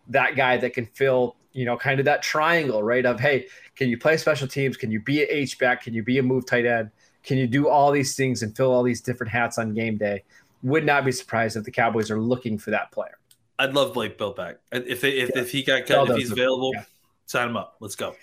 that 0.09 0.35
guy 0.35 0.57
that 0.57 0.75
can 0.75 0.87
fill, 0.87 1.37
you 1.53 1.65
know, 1.65 1.77
kind 1.77 2.01
of 2.01 2.07
that 2.07 2.23
triangle, 2.23 2.83
right? 2.83 3.07
Of 3.07 3.21
hey, 3.21 3.47
can 3.81 3.89
you 3.89 3.97
play 3.97 4.19
special 4.19 4.47
teams? 4.47 4.77
Can 4.77 4.91
you 4.91 5.01
be 5.01 5.23
a 5.23 5.27
H 5.27 5.59
back? 5.59 5.83
Can 5.83 5.95
you 5.95 6.03
be 6.03 6.19
a 6.19 6.23
move 6.23 6.45
tight 6.45 6.67
end? 6.67 6.91
Can 7.23 7.39
you 7.39 7.47
do 7.47 7.67
all 7.67 7.91
these 7.91 8.15
things 8.15 8.43
and 8.43 8.55
fill 8.55 8.71
all 8.71 8.83
these 8.83 9.01
different 9.01 9.33
hats 9.33 9.57
on 9.57 9.73
game 9.73 9.97
day? 9.97 10.23
Would 10.63 10.85
not 10.85 11.07
be 11.07 11.13
surprised 11.13 11.57
if 11.57 11.65
the 11.65 11.71
Cowboys 11.71 12.11
are 12.11 12.21
looking 12.21 12.59
for 12.59 12.71
that 12.73 12.93
player. 12.93 13.17
I'd 13.59 13.73
love 13.73 13.95
Blake 13.95 14.19
Bell 14.19 14.35
back. 14.35 14.57
If 14.71 15.01
they, 15.01 15.13
if, 15.13 15.31
Yeah. 15.35 15.41
if 15.41 15.51
he 15.51 15.63
got 15.63 15.87
cut, 15.87 16.11
if 16.11 16.17
he's 16.19 16.31
available, 16.31 16.73
yeah. 16.75 16.85
sign 17.25 17.49
him 17.49 17.57
up. 17.57 17.77
Let's 17.81 17.95
go. 17.95 18.15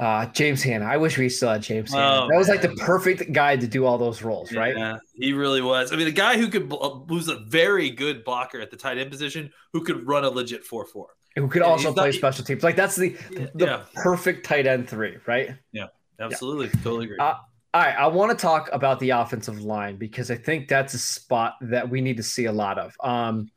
Uh, 0.00 0.26
James 0.26 0.60
Hanna. 0.60 0.86
I 0.86 0.96
wish 0.96 1.16
we 1.16 1.28
still 1.28 1.50
had 1.50 1.62
James 1.62 1.92
Hanna. 1.92 2.22
Oh, 2.24 2.28
that 2.28 2.36
was 2.36 2.48
like 2.48 2.62
the 2.62 2.70
perfect 2.70 3.32
guy 3.32 3.54
to 3.54 3.66
do 3.68 3.86
all 3.86 3.96
those 3.96 4.22
roles, 4.22 4.52
right? 4.52 4.76
Yeah, 4.76 4.96
he 5.14 5.34
really 5.34 5.62
was. 5.62 5.92
I 5.92 5.96
mean, 5.96 6.08
a 6.08 6.10
guy 6.10 6.36
who 6.36 6.48
could 6.48 6.68
bl- 6.68 7.04
who's 7.08 7.28
a 7.28 7.36
very 7.36 7.90
good 7.90 8.24
blocker 8.24 8.60
at 8.60 8.72
the 8.72 8.76
tight 8.76 8.98
end 8.98 9.08
position, 9.12 9.52
who 9.72 9.84
could 9.84 10.04
run 10.08 10.24
a 10.24 10.30
legit 10.30 10.64
four 10.64 10.84
four. 10.84 11.10
Who 11.36 11.48
could 11.48 11.62
Yeah, 11.62 11.68
also 11.68 11.88
he's 11.88 11.94
play 11.94 12.06
not- 12.06 12.14
special 12.14 12.44
teams. 12.44 12.62
Like 12.62 12.76
that's 12.76 12.96
the 12.96 13.10
the 13.30 13.50
Yeah, 13.56 13.82
perfect 13.94 14.44
tight 14.44 14.66
end 14.66 14.88
three, 14.88 15.16
right? 15.26 15.50
Yeah, 15.72 15.86
absolutely, 16.18 16.68
totally 16.82 17.04
agree. 17.06 17.18
Uh, 17.18 17.34
All 17.72 17.80
right, 17.82 17.94
I 17.96 18.08
want 18.08 18.36
to 18.36 18.36
talk 18.36 18.68
about 18.72 18.98
the 18.98 19.10
offensive 19.10 19.60
line 19.62 19.96
because 19.96 20.30
I 20.30 20.34
think 20.36 20.66
that's 20.68 20.92
a 20.94 20.98
spot 20.98 21.54
that 21.60 21.88
we 21.88 22.00
need 22.00 22.16
to 22.16 22.22
see 22.24 22.46
a 22.46 22.52
lot 22.52 22.78
of. 22.78 22.96
Um, 22.98 23.50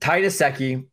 Ty 0.00 0.22
Nsekhe, 0.22 0.84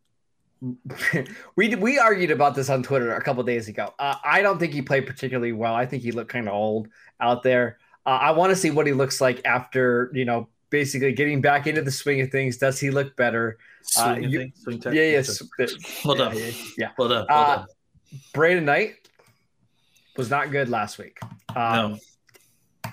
we 1.56 1.76
we 1.76 2.00
argued 2.00 2.32
about 2.32 2.56
this 2.56 2.70
on 2.70 2.84
Twitter 2.84 3.16
a 3.16 3.22
couple 3.22 3.44
days 3.44 3.68
ago. 3.68 3.94
Uh, 4.00 4.16
I 4.24 4.42
don't 4.42 4.60
think 4.60 4.74
he 4.74 4.82
played 4.82 5.06
particularly 5.08 5.52
well. 5.52 5.74
I 5.76 5.86
think 5.86 6.04
he 6.04 6.12
looked 6.12 6.32
kind 6.32 6.48
of 6.48 6.54
old 6.54 6.88
out 7.20 7.44
there. 7.44 7.78
Uh, 8.06 8.20
I 8.22 8.32
want 8.32 8.52
to 8.52 8.56
see 8.56 8.70
what 8.72 8.86
he 8.88 8.94
looks 8.94 9.20
like 9.22 9.42
after 9.46 10.12
you 10.14 10.26
know 10.26 10.48
basically 10.70 11.14
getting 11.14 11.42
back 11.42 11.68
into 11.68 11.82
the 11.82 11.92
swing 11.92 12.22
of 12.22 12.30
things. 12.32 12.58
Does 12.58 12.80
he 12.80 12.90
look 12.92 13.16
better? 13.16 13.58
Uh, 13.98 14.18
you- 14.20 14.40
thing, 14.40 14.54
swing 14.56 14.80
tech. 14.80 14.94
Yeah, 14.94 15.04
yes. 15.04 15.42
Well 16.04 16.16
done. 16.16 16.38
Yeah, 16.38 16.52
yeah. 16.78 16.90
Well 16.98 17.10
done. 17.10 17.26
Well 17.30 17.38
Uh, 17.40 17.56
done. 17.58 17.68
Brandon 18.34 18.66
Knight 18.66 18.96
was 20.18 20.30
not 20.30 20.52
good 20.52 20.70
last 20.70 20.98
week. 20.98 21.18
Um, 21.56 21.56
No. 21.56 21.98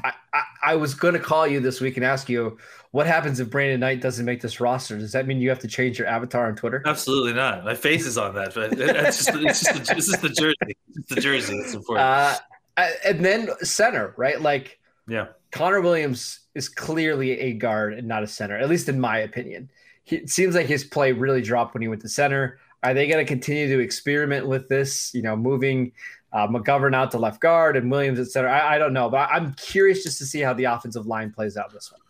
I, 0.05 0.13
I, 0.33 0.43
I 0.65 0.75
was 0.77 0.95
going 0.95 1.15
to 1.15 1.21
call 1.21 1.47
you 1.47 1.61
this 1.61 1.81
week 1.81 1.97
and 1.97 2.05
ask 2.05 2.29
you 2.29 2.59
what 2.93 3.07
happens 3.07 3.41
if 3.41 3.51
Brandon 3.51 3.79
Knight 3.79 4.01
doesn't 4.01 4.25
make 4.25 4.41
this 4.41 4.59
roster. 4.61 4.99
Does 4.99 5.13
that 5.13 5.27
mean 5.27 5.41
you 5.41 5.49
have 5.51 5.59
to 5.61 5.69
change 5.69 5.99
your 5.99 6.09
avatar 6.09 6.47
on 6.47 6.57
Twitter? 6.57 6.83
Absolutely 6.87 7.35
not. 7.35 7.65
My 7.65 7.75
face 7.75 8.07
is 8.07 8.17
on 8.19 8.35
that, 8.35 8.55
but 8.55 8.73
it's 8.79 9.27
just, 9.27 9.31
it's 9.35 9.61
just 9.61 9.87
the, 9.87 9.95
this 9.95 10.09
is 10.09 10.21
the 10.21 10.29
jersey. 10.31 10.77
It's 10.97 11.09
the 11.15 11.21
jersey. 11.21 11.57
It's 11.59 11.75
important. 11.75 12.07
Uh, 12.07 12.89
and 13.05 13.25
then 13.25 13.51
center, 13.63 14.15
right? 14.17 14.41
Like 14.41 14.79
yeah. 15.07 15.27
Connor 15.51 15.83
Williams 15.83 16.41
is 16.55 16.69
clearly 16.69 17.39
a 17.39 17.53
guard 17.53 17.93
and 17.95 18.09
not 18.09 18.23
a 18.23 18.27
center, 18.27 18.57
at 18.57 18.69
least 18.71 18.89
in 18.89 18.99
my 18.99 19.19
opinion. 19.19 19.71
He, 20.05 20.17
it 20.17 20.31
seems 20.31 20.55
like 20.55 20.67
his 20.67 20.85
play 20.85 21.13
really 21.13 21.43
dropped 21.43 21.75
when 21.75 21.83
he 21.83 21.89
went 21.89 22.03
to 22.03 22.09
center. 22.09 22.59
Are 22.83 22.95
they 22.95 23.07
going 23.07 23.25
to 23.25 23.29
continue 23.29 23.69
to 23.69 23.81
experiment 23.83 24.47
with 24.47 24.69
this? 24.69 25.15
You 25.15 25.23
know, 25.23 25.37
moving 25.37 25.93
uh, 26.33 26.49
McGovern 26.49 26.95
out 26.95 27.11
to 27.13 27.19
left 27.19 27.41
guard 27.41 27.77
and 27.77 27.91
Williams 27.91 28.19
at 28.19 28.27
center. 28.29 28.49
I, 28.49 28.75
I 28.77 28.79
don't 28.79 28.93
know, 28.93 29.09
but 29.09 29.29
I'm 29.31 29.55
curious 29.55 30.03
just 30.03 30.19
to 30.19 30.25
see 30.25 30.41
how 30.41 30.53
the 30.53 30.65
offensive 30.65 31.07
line 31.07 31.31
plays 31.31 31.57
out 31.57 31.73
this 31.73 31.93
one. 31.93 32.01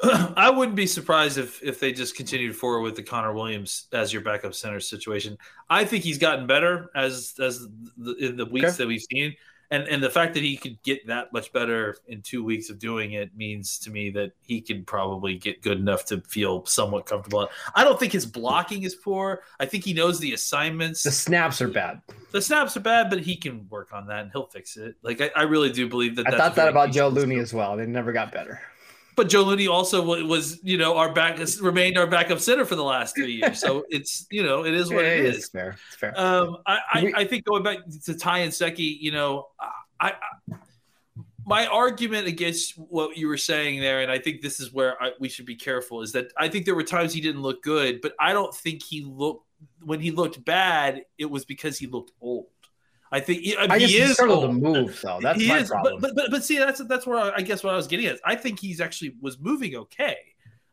I 0.36 0.48
wouldn't 0.48 0.76
be 0.76 0.86
surprised 0.86 1.38
if 1.38 1.60
if 1.62 1.80
they 1.80 1.92
just 1.92 2.14
continued 2.14 2.54
forward 2.54 2.82
with 2.82 2.94
the 2.94 3.02
Connor 3.02 3.32
Williams 3.32 3.86
as 3.92 4.12
your 4.12 4.22
backup 4.22 4.54
center 4.54 4.78
situation. 4.78 5.36
I 5.68 5.84
think 5.84 6.04
he's 6.04 6.18
gotten 6.18 6.46
better 6.46 6.90
as 6.94 7.34
as 7.40 7.66
the, 7.96 8.14
in 8.14 8.36
the 8.36 8.46
weeks 8.46 8.68
Okay. 8.68 8.76
that 8.76 8.86
we've 8.86 9.02
seen, 9.12 9.34
and 9.70 9.86
and 9.88 10.02
the 10.02 10.10
fact 10.10 10.34
that 10.34 10.42
he 10.42 10.56
could 10.56 10.82
get 10.82 11.06
that 11.06 11.32
much 11.32 11.52
better 11.52 11.96
in 12.06 12.22
two 12.22 12.42
weeks 12.42 12.70
of 12.70 12.78
doing 12.78 13.12
it 13.12 13.36
means 13.36 13.78
to 13.80 13.90
me 13.90 14.10
that 14.10 14.32
he 14.40 14.60
could 14.60 14.86
probably 14.86 15.36
get 15.36 15.62
good 15.62 15.78
enough 15.78 16.04
to 16.06 16.20
feel 16.22 16.64
somewhat 16.66 17.06
comfortable. 17.06 17.48
I 17.74 17.84
don't 17.84 17.98
think 18.00 18.12
his 18.12 18.26
blocking 18.26 18.82
is 18.84 18.94
poor. 18.94 19.42
I 19.60 19.66
think 19.66 19.84
he 19.84 19.92
knows 19.92 20.20
the 20.20 20.32
assignments. 20.32 21.02
The 21.02 21.10
snaps 21.10 21.60
are 21.60 21.68
bad. 21.68 22.00
the 22.32 22.40
snaps 22.42 22.76
are 22.76 22.80
bad, 22.80 23.10
but 23.10 23.20
he 23.20 23.36
can 23.36 23.68
work 23.68 23.92
on 23.92 24.06
that 24.06 24.22
and 24.22 24.32
he'll 24.32 24.46
fix 24.46 24.76
it. 24.76 24.96
Like 25.02 25.20
I, 25.20 25.30
I 25.36 25.42
really 25.42 25.70
do 25.70 25.88
believe 25.88 26.16
that. 26.16 26.26
I 26.26 26.30
that's 26.30 26.42
thought 26.42 26.54
that 26.56 26.68
about 26.68 26.92
Joe. 26.92 27.08
Looney 27.08 27.36
as 27.36 27.52
well. 27.52 27.76
They 27.76 27.86
never 27.86 28.12
got 28.12 28.32
better. 28.32 28.60
But 29.18 29.28
Joe 29.28 29.42
Looney 29.42 29.66
also 29.66 30.00
was, 30.24 30.60
you 30.62 30.78
know, 30.78 30.96
our 30.96 31.12
back 31.12 31.40
remained 31.60 31.98
our 31.98 32.06
backup 32.06 32.38
center 32.38 32.64
for 32.64 32.76
the 32.76 32.84
last 32.84 33.16
three 33.16 33.32
years. 33.32 33.58
So 33.58 33.84
it's, 33.90 34.28
you 34.30 34.44
know, 34.44 34.64
it 34.64 34.74
is 34.74 34.92
what 34.92 35.04
it 35.04 35.26
it's 35.26 35.38
is. 35.38 35.48
fair. 35.48 35.70
It's 35.88 35.96
fair. 35.96 36.16
Um, 36.16 36.58
I, 36.68 36.78
I, 36.92 37.12
I 37.16 37.24
think 37.24 37.44
going 37.44 37.64
back 37.64 37.78
to 38.04 38.14
Ty 38.16 38.46
Nsekhe, 38.46 38.78
you 38.78 39.10
know, 39.10 39.48
I, 39.58 39.72
I, 39.98 40.12
my 41.44 41.66
argument 41.66 42.28
against 42.28 42.78
what 42.78 43.16
you 43.16 43.26
were 43.26 43.36
saying 43.36 43.80
there, 43.80 44.02
and 44.02 44.12
I 44.12 44.20
think 44.20 44.40
this 44.40 44.60
is 44.60 44.72
where 44.72 45.02
I, 45.02 45.10
we 45.18 45.28
should 45.28 45.46
be 45.46 45.56
careful, 45.56 46.00
is 46.02 46.12
that 46.12 46.32
I 46.36 46.46
think 46.46 46.64
there 46.64 46.76
were 46.76 46.84
times 46.84 47.12
he 47.12 47.20
didn't 47.20 47.42
look 47.42 47.64
good, 47.64 48.00
but 48.00 48.12
I 48.20 48.32
don't 48.32 48.54
think 48.54 48.84
he 48.84 49.02
looked 49.02 49.44
when 49.82 49.98
he 49.98 50.12
looked 50.12 50.44
bad. 50.44 51.02
It 51.18 51.28
was 51.28 51.44
because 51.44 51.76
he 51.76 51.88
looked 51.88 52.12
old. 52.20 52.46
I 53.10 53.20
think 53.20 53.42
I 53.58 53.62
mean, 53.62 53.70
I 53.70 53.78
guess 53.78 53.90
he 53.90 53.96
he 53.96 54.02
is 54.02 54.12
struggled 54.14 54.42
to 54.42 54.52
move 54.52 55.00
though. 55.02 55.18
That's 55.22 55.40
he 55.40 55.48
my 55.48 55.58
is, 55.58 55.68
problem. 55.68 56.00
But, 56.00 56.14
but 56.14 56.24
but 56.24 56.30
but 56.30 56.44
see, 56.44 56.58
that's 56.58 56.82
that's 56.86 57.06
where 57.06 57.18
I, 57.18 57.36
I 57.36 57.42
guess 57.42 57.64
what 57.64 57.72
I 57.72 57.76
was 57.76 57.86
getting 57.86 58.06
at. 58.06 58.18
I 58.24 58.34
think 58.34 58.60
he's 58.60 58.80
actually 58.80 59.14
was 59.20 59.38
moving 59.38 59.76
okay. 59.76 60.16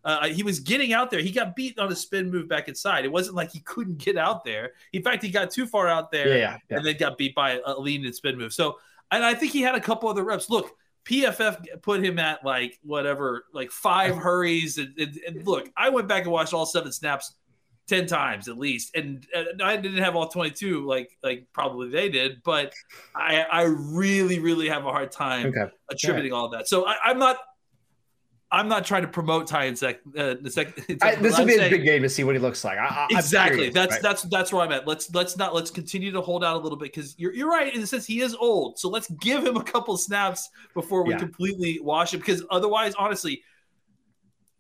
Uh, 0.04 0.28
he 0.28 0.44
was 0.44 0.60
getting 0.60 0.94
out 0.94 1.10
there. 1.10 1.20
He 1.20 1.32
got 1.32 1.56
beat 1.56 1.80
on 1.80 1.92
a 1.92 1.96
spin 1.96 2.30
move 2.30 2.48
back 2.48 2.68
inside. 2.68 3.06
It 3.06 3.12
wasn't 3.12 3.36
like 3.36 3.52
he 3.52 3.60
couldn't 3.62 3.98
get 3.98 4.18
out 4.18 4.46
there. 4.46 4.74
In 4.94 5.02
fact, 5.02 5.24
he 5.24 5.32
got 5.32 5.50
too 5.50 5.66
far 5.66 5.88
out 5.88 6.12
there 6.12 6.28
yeah, 6.28 6.36
yeah, 6.36 6.58
yeah. 6.70 6.78
and 6.78 6.86
then 6.86 6.96
got 6.98 7.18
beat 7.18 7.34
by 7.34 7.60
a 7.66 7.80
lean 7.80 8.06
and 8.06 8.14
spin 8.14 8.38
move. 8.38 8.54
So, 8.54 8.78
and 9.12 9.26
I 9.26 9.34
think 9.34 9.52
he 9.52 9.64
had 9.64 9.74
a 9.74 9.82
couple 9.82 10.08
other 10.08 10.24
reps. 10.24 10.48
Look, 10.48 10.76
PFF 11.06 11.82
put 11.82 12.04
him 12.04 12.20
at 12.20 12.46
like 12.46 12.78
whatever, 12.84 13.46
like 13.52 13.72
five 13.72 14.16
hurries. 14.16 14.78
And, 14.78 14.94
and, 15.00 15.18
and 15.28 15.48
look, 15.48 15.72
I 15.76 15.90
went 15.90 16.08
back 16.08 16.24
and 16.24 16.32
watched 16.32 16.54
all 16.54 16.68
seven 16.68 16.92
snaps 16.92 17.34
ten 17.88 18.08
times 18.08 18.48
at 18.48 18.58
least, 18.58 18.96
and, 18.96 19.26
and 19.34 19.62
I 19.62 19.78
didn't 19.78 20.04
have 20.04 20.16
all 20.16 20.28
twenty-two 20.28 20.86
like 20.86 21.18
like 21.24 21.48
probably 21.54 21.90
they 21.90 22.10
did, 22.10 22.42
but 22.44 22.74
I 23.16 23.42
I 23.42 23.62
really 23.64 24.40
really 24.40 24.70
have 24.70 24.86
a 24.86 24.92
hard 24.92 25.12
time 25.12 25.48
Okay. 25.48 25.72
attributing 25.90 26.34
all 26.34 26.50
that. 26.50 26.68
So 26.68 26.86
I, 26.86 26.96
I'm 27.04 27.20
not. 27.20 27.38
I'm 28.52 28.70
not 28.70 28.86
trying 28.86 29.02
to 29.02 29.08
promote 29.08 29.48
Ty 29.48 29.72
Nsekhe. 29.72 29.98
Uh, 30.18 30.36
the 30.40 30.52
sec 30.52 30.68
I, 31.02 31.16
this 31.16 31.38
would 31.38 31.48
be 31.48 31.56
a 31.56 31.70
big 31.70 31.84
game 31.84 32.04
to 32.04 32.10
see 32.10 32.24
what 32.24 32.36
he 32.36 32.40
looks 32.40 32.64
like. 32.64 32.78
I, 32.78 32.86
I, 32.86 33.08
exactly 33.10 33.56
curious, 33.56 33.74
that's 33.74 33.92
right? 33.94 34.02
that's 34.02 34.22
that's 34.24 34.54
where 34.54 34.62
i'm 34.62 34.72
at 34.72 34.88
let's 34.88 35.14
let's 35.14 35.36
not 35.36 35.56
let's 35.56 35.72
continue 35.72 36.12
to 36.12 36.22
hold 36.22 36.44
out 36.44 36.56
a 36.56 36.60
little 36.60 36.78
bit 36.78 36.94
because 36.94 37.16
you're, 37.18 37.34
you're 37.34 37.50
right 37.50 37.74
in 37.74 37.82
the 37.82 37.88
sense 37.88 38.06
he 38.06 38.22
is 38.22 38.36
old 38.36 38.78
so 38.78 38.88
let's 38.88 39.10
give 39.20 39.44
him 39.44 39.58
a 39.58 39.64
couple 39.64 39.98
snaps 39.98 40.50
before 40.74 41.04
we 41.04 41.14
Yeah. 41.14 41.20
completely 41.20 41.80
wash 41.82 42.14
him 42.14 42.20
because 42.20 42.44
otherwise 42.52 42.94
honestly 42.96 43.42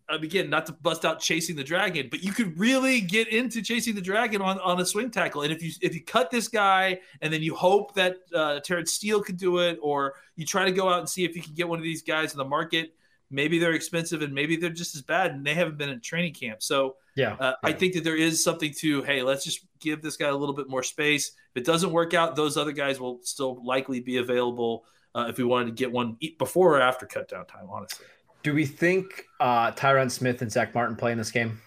again 0.09 0.49
not 0.49 0.65
to 0.65 0.71
bust 0.71 1.03
out 1.03 1.19
chasing 1.19 1.55
the 1.55 1.63
dragon 1.63 2.07
but 2.11 2.23
you 2.23 2.31
could 2.31 2.57
really 2.59 3.01
get 3.01 3.27
into 3.27 3.61
chasing 3.61 3.95
the 3.95 4.01
dragon 4.01 4.41
on, 4.41 4.59
on 4.59 4.79
a 4.79 4.85
swing 4.85 5.09
tackle 5.09 5.41
and 5.41 5.51
if 5.51 5.63
you 5.63 5.71
if 5.81 5.95
you 5.95 6.03
cut 6.03 6.29
this 6.29 6.47
guy 6.47 6.99
and 7.21 7.33
then 7.33 7.41
you 7.41 7.55
hope 7.55 7.93
that 7.95 8.17
uh, 8.33 8.59
Terence 8.59 8.91
Steele 8.91 9.21
could 9.21 9.37
do 9.37 9.59
it 9.59 9.79
or 9.81 10.13
you 10.35 10.45
try 10.45 10.65
to 10.65 10.71
go 10.71 10.89
out 10.89 10.99
and 10.99 11.09
see 11.09 11.25
if 11.25 11.35
you 11.35 11.41
can 11.41 11.53
get 11.53 11.67
one 11.67 11.79
of 11.79 11.83
these 11.83 12.03
guys 12.03 12.33
in 12.33 12.37
the 12.37 12.45
market 12.45 12.93
maybe 13.31 13.57
they're 13.57 13.73
expensive 13.73 14.21
and 14.21 14.33
maybe 14.33 14.55
they're 14.55 14.69
just 14.69 14.95
as 14.95 15.01
bad 15.01 15.31
and 15.31 15.45
they 15.45 15.53
haven't 15.53 15.77
been 15.77 15.89
in 15.89 15.99
training 15.99 16.33
camp 16.33 16.61
so 16.61 16.95
yeah. 17.15 17.35
uh, 17.39 17.53
I 17.63 17.71
think 17.71 17.93
that 17.93 18.03
there 18.03 18.15
is 18.15 18.43
something 18.43 18.73
to, 18.79 19.01
hey, 19.03 19.23
let's 19.23 19.43
just 19.43 19.65
give 19.79 20.01
this 20.01 20.17
guy 20.17 20.27
a 20.27 20.35
little 20.35 20.53
bit 20.53 20.69
more 20.69 20.83
space. 20.83 21.29
If 21.55 21.61
it 21.61 21.65
doesn't 21.65 21.91
work 21.91 22.13
out, 22.13 22.35
those 22.35 22.57
other 22.57 22.73
guys 22.73 22.99
will 22.99 23.19
still 23.23 23.63
likely 23.63 24.01
be 24.01 24.17
available 24.17 24.83
uh, 25.15 25.27
if 25.29 25.37
we 25.37 25.45
wanted 25.45 25.67
to 25.67 25.71
get 25.71 25.91
one 25.91 26.17
before 26.37 26.75
or 26.75 26.81
after 26.81 27.05
cut 27.05 27.29
down 27.29 27.45
time, 27.45 27.67
honestly. 27.69 28.05
Do 28.45 28.53
we 28.53 28.67
think 28.67 29.25
uh, 29.39 29.71
Tyron 29.71 30.11
Smith 30.11 30.43
and 30.43 30.51
Zack 30.51 30.75
Martin 30.75 30.95
play 30.95 31.11
in 31.11 31.17
this 31.17 31.31
game? 31.31 31.59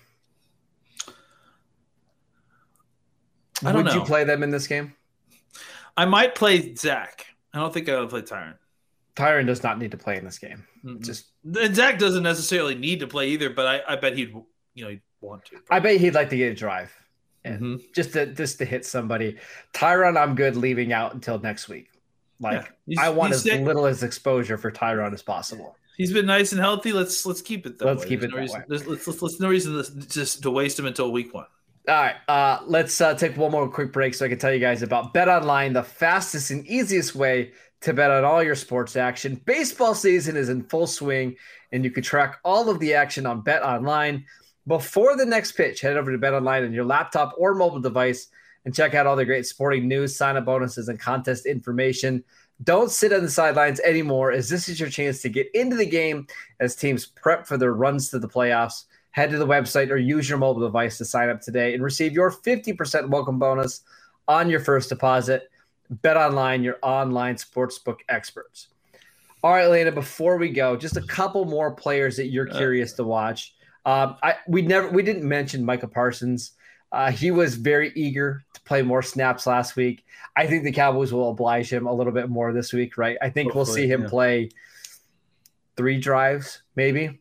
I 3.65 3.73
don't 3.73 3.83
Would 3.85 3.95
you 3.95 4.03
play 4.03 4.23
them 4.23 4.45
in 4.45 4.51
this 4.51 4.69
game? 4.69 4.95
I 5.97 6.05
might 6.05 6.37
play 6.37 6.77
Zack. 6.77 7.27
I 7.53 7.59
don't 7.59 7.75
think 7.75 7.89
I 7.89 7.99
would 7.99 8.11
play 8.11 8.23
Tyron. 8.23 8.55
Tyron 9.17 9.47
does 9.47 9.65
not 9.65 9.81
need 9.81 9.91
to 9.91 9.97
play 9.97 10.19
in 10.19 10.25
this 10.25 10.39
game. 10.39 10.65
Mm-mm. 10.85 11.05
Just, 11.05 11.27
And 11.45 11.75
Zack 11.75 11.99
doesn't 11.99 12.23
necessarily 12.23 12.77
need 12.77 13.01
to 13.01 13.09
play 13.09 13.31
either, 13.31 13.51
but 13.51 13.67
I, 13.67 13.95
I 13.95 13.97
bet 13.97 14.17
he'd, 14.17 14.33
you 14.75 14.85
know, 14.85 14.91
he'd 14.91 15.03
want 15.21 15.47
to. 15.47 15.57
I 15.73 15.81
bet 15.81 15.97
he'd 16.01 16.15
like 16.15 16.31
to 16.31 16.37
get 16.37 16.53
a 16.53 16.55
drive, 16.55 16.95
and 17.45 17.61
Mhm. 17.61 17.93
just 17.93 18.13
to 18.13 18.27
just 18.27 18.59
to 18.59 18.65
hit 18.65 18.87
somebody. 18.87 19.37
Tyron, 19.75 20.17
I'm 20.17 20.37
good 20.37 20.55
leaving 20.55 20.93
out 20.93 21.13
until 21.15 21.41
next 21.41 21.69
week. 21.69 21.89
Like 22.39 22.73
Yeah. 22.87 23.01
I 23.03 23.09
want 23.09 23.33
as 23.33 23.43
sick. 23.43 23.63
little 23.63 23.87
as 23.87 24.05
exposure 24.05 24.57
for 24.57 24.71
Tyron 24.71 25.13
as 25.13 25.23
possible. 25.25 25.75
He's 25.99 26.13
been 26.13 26.27
nice 26.27 26.53
and 26.53 26.61
healthy. 26.61 26.93
Let's 26.93 27.27
let's 27.27 27.43
keep 27.43 27.67
it 27.67 27.79
that 27.79 27.85
Let's 27.85 28.05
way. 28.05 28.09
keep 28.09 28.21
There's 28.21 28.33
it 28.33 28.35
no 28.35 28.41
reason. 28.41 28.65
There's, 28.69 28.87
let's, 28.87 29.07
let's, 29.07 29.21
let's 29.21 29.41
no 29.41 29.49
reason 29.49 29.83
to, 29.83 30.09
just 30.09 30.43
to 30.45 30.51
waste 30.51 30.79
him 30.79 30.87
until 30.87 31.13
week 31.13 31.35
one. 31.35 31.47
All 31.89 31.95
right, 31.95 32.17
uh, 32.29 32.61
let's 32.67 33.01
uh, 33.01 33.15
take 33.15 33.37
one 33.37 33.51
more 33.51 33.69
quick 33.69 33.93
break 33.93 34.15
so 34.15 34.25
I 34.25 34.29
can 34.29 34.39
tell 34.39 34.53
you 34.53 34.61
guys 34.61 34.83
about 34.83 35.13
Bet 35.13 35.29
Online, 35.29 35.73
the 35.73 35.83
fastest 35.83 36.51
and 36.51 36.67
easiest 36.67 37.15
way 37.15 37.53
to 37.81 37.95
bet 37.95 38.11
on 38.11 38.25
all 38.25 38.43
your 38.43 38.55
sports 38.55 38.95
action. 38.95 39.41
Baseball 39.47 39.95
season 39.95 40.37
is 40.37 40.51
in 40.51 40.65
full 40.65 40.87
swing, 40.87 41.37
and 41.73 41.85
you 41.85 41.91
can 41.91 42.03
track 42.03 42.41
all 42.45 42.69
of 42.69 42.79
the 42.79 42.95
action 42.95 43.25
on 43.25 43.41
Bet 43.41 43.63
Online. 43.63 44.25
Before 44.67 45.17
the 45.17 45.25
next 45.25 45.53
pitch, 45.53 45.81
head 45.81 45.97
over 45.97 46.13
to 46.13 46.19
Bet 46.19 46.35
Online 46.35 46.65
on 46.65 46.73
your 46.75 46.85
laptop 46.85 47.35
or 47.39 47.55
mobile 47.55 47.81
device 47.81 48.29
and 48.67 48.75
check 48.75 48.93
out 48.95 49.07
all 49.07 49.17
the 49.17 49.25
great 49.25 49.47
sporting 49.47 49.89
news, 49.89 50.15
sign-up 50.15 50.45
bonuses, 50.45 50.91
and 50.91 51.01
contest 51.01 51.47
information. 51.47 52.23
Don't 52.65 52.91
sit 52.91 53.13
on 53.13 53.23
the 53.23 53.31
sidelines 53.31 53.81
anymore, 53.81 54.33
as 54.33 54.49
this 54.49 54.69
is 54.69 54.81
your 54.81 54.89
chance 54.89 55.23
to 55.23 55.29
get 55.29 55.49
into 55.55 55.77
the 55.77 55.87
game 55.87 56.27
as 56.59 56.75
teams 56.75 57.07
prep 57.07 57.47
for 57.47 57.57
their 57.57 57.73
runs 57.73 58.11
to 58.11 58.19
the 58.19 58.29
playoffs. 58.29 58.85
Head 59.13 59.31
to 59.31 59.39
the 59.39 59.47
website 59.47 59.91
or 59.91 59.97
use 59.97 60.29
your 60.29 60.39
mobile 60.39 60.63
device 60.63 60.99
to 60.99 61.05
sign 61.05 61.29
up 61.29 61.41
today 61.41 61.75
and 61.75 61.83
receive 61.83 62.13
your 62.13 62.31
50% 62.31 63.09
welcome 63.09 63.39
bonus 63.39 63.83
on 64.27 64.51
your 64.51 64.61
first 64.61 64.89
deposit. 64.89 65.51
Bet 65.91 66.17
online, 66.17 66.63
your 66.63 66.79
online 66.83 67.37
sportsbook 67.37 67.99
experts. 68.09 68.69
All 69.43 69.53
right, 69.53 69.71
Lena, 69.71 69.93
before 69.93 70.37
we 70.37 70.51
go, 70.51 70.77
just 70.77 70.97
a 70.97 71.03
couple 71.03 71.45
more 71.45 71.71
players 71.71 72.17
that 72.17 72.27
you're 72.27 72.51
Uh, 72.51 72.57
curious 72.57 72.93
to 72.95 73.05
watch. 73.05 73.55
Um, 73.87 74.17
I 74.23 74.35
we 74.47 74.63
never 74.63 74.91
we 74.91 75.03
didn't 75.03 75.27
mention 75.27 75.65
Micah 75.65 75.89
Parsons. 75.89 76.53
Uh, 76.91 77.11
he 77.11 77.31
was 77.31 77.55
very 77.57 77.93
eager 77.95 78.45
to 78.55 78.61
play 78.63 78.83
more 78.83 79.03
snaps 79.03 79.47
last 79.47 79.77
week. 79.77 80.05
I 80.37 80.47
think 80.47 80.65
the 80.65 80.73
Cowboys 80.73 81.13
will 81.13 81.31
oblige 81.31 81.73
him 81.73 81.87
a 81.87 81.93
little 81.93 82.13
bit 82.13 82.29
more 82.29 82.53
this 82.53 82.73
week, 82.73 82.97
right? 82.97 83.19
I 83.21 83.31
think 83.31 83.55
we'll 83.55 83.67
see 83.67 83.87
him 83.87 84.03
yeah. 84.03 84.09
play 84.09 84.51
three 85.77 85.99
drives, 85.99 86.63
maybe 86.77 87.21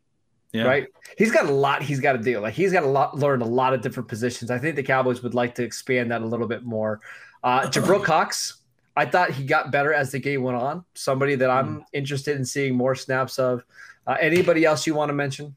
Yeah. 0.54 0.64
right? 0.64 0.88
He's 1.18 1.32
got 1.32 1.48
a 1.48 1.52
lot 1.52 1.84
he's 1.84 2.00
got 2.00 2.14
to 2.14 2.20
do. 2.20 2.40
Like 2.40 2.54
he's 2.54 2.72
got 2.72 2.84
a 2.84 2.88
lot 2.88 3.18
learn 3.18 3.42
a 3.42 3.46
lot 3.46 3.74
of 3.74 3.82
different 3.82 4.08
positions. 4.08 4.52
I 4.52 4.58
think 4.58 4.76
the 4.76 4.84
Cowboys 4.84 5.22
would 5.24 5.34
like 5.34 5.56
to 5.56 5.64
expand 5.64 6.12
that 6.12 6.22
a 6.22 6.26
little 6.26 6.48
bit 6.48 6.64
more. 6.64 7.02
Uh, 7.44 7.62
Jabril 7.68 8.04
Cox, 8.04 8.62
I 8.96 9.06
thought 9.06 9.32
he 9.32 9.46
got 9.46 9.72
better 9.72 9.94
as 9.94 10.12
the 10.12 10.20
game 10.20 10.44
went 10.44 10.58
on. 10.58 10.86
Somebody 10.96 11.36
that. 11.36 11.50
I'm 11.50 11.86
interested 11.94 12.36
in 12.38 12.46
seeing 12.46 12.76
more 12.76 12.96
snaps 12.96 13.38
of. 13.40 13.64
Uh, 14.08 14.16
anybody 14.22 14.64
else 14.64 14.88
you 14.88 14.96
want 14.96 15.10
to 15.10 15.14
mention? 15.14 15.56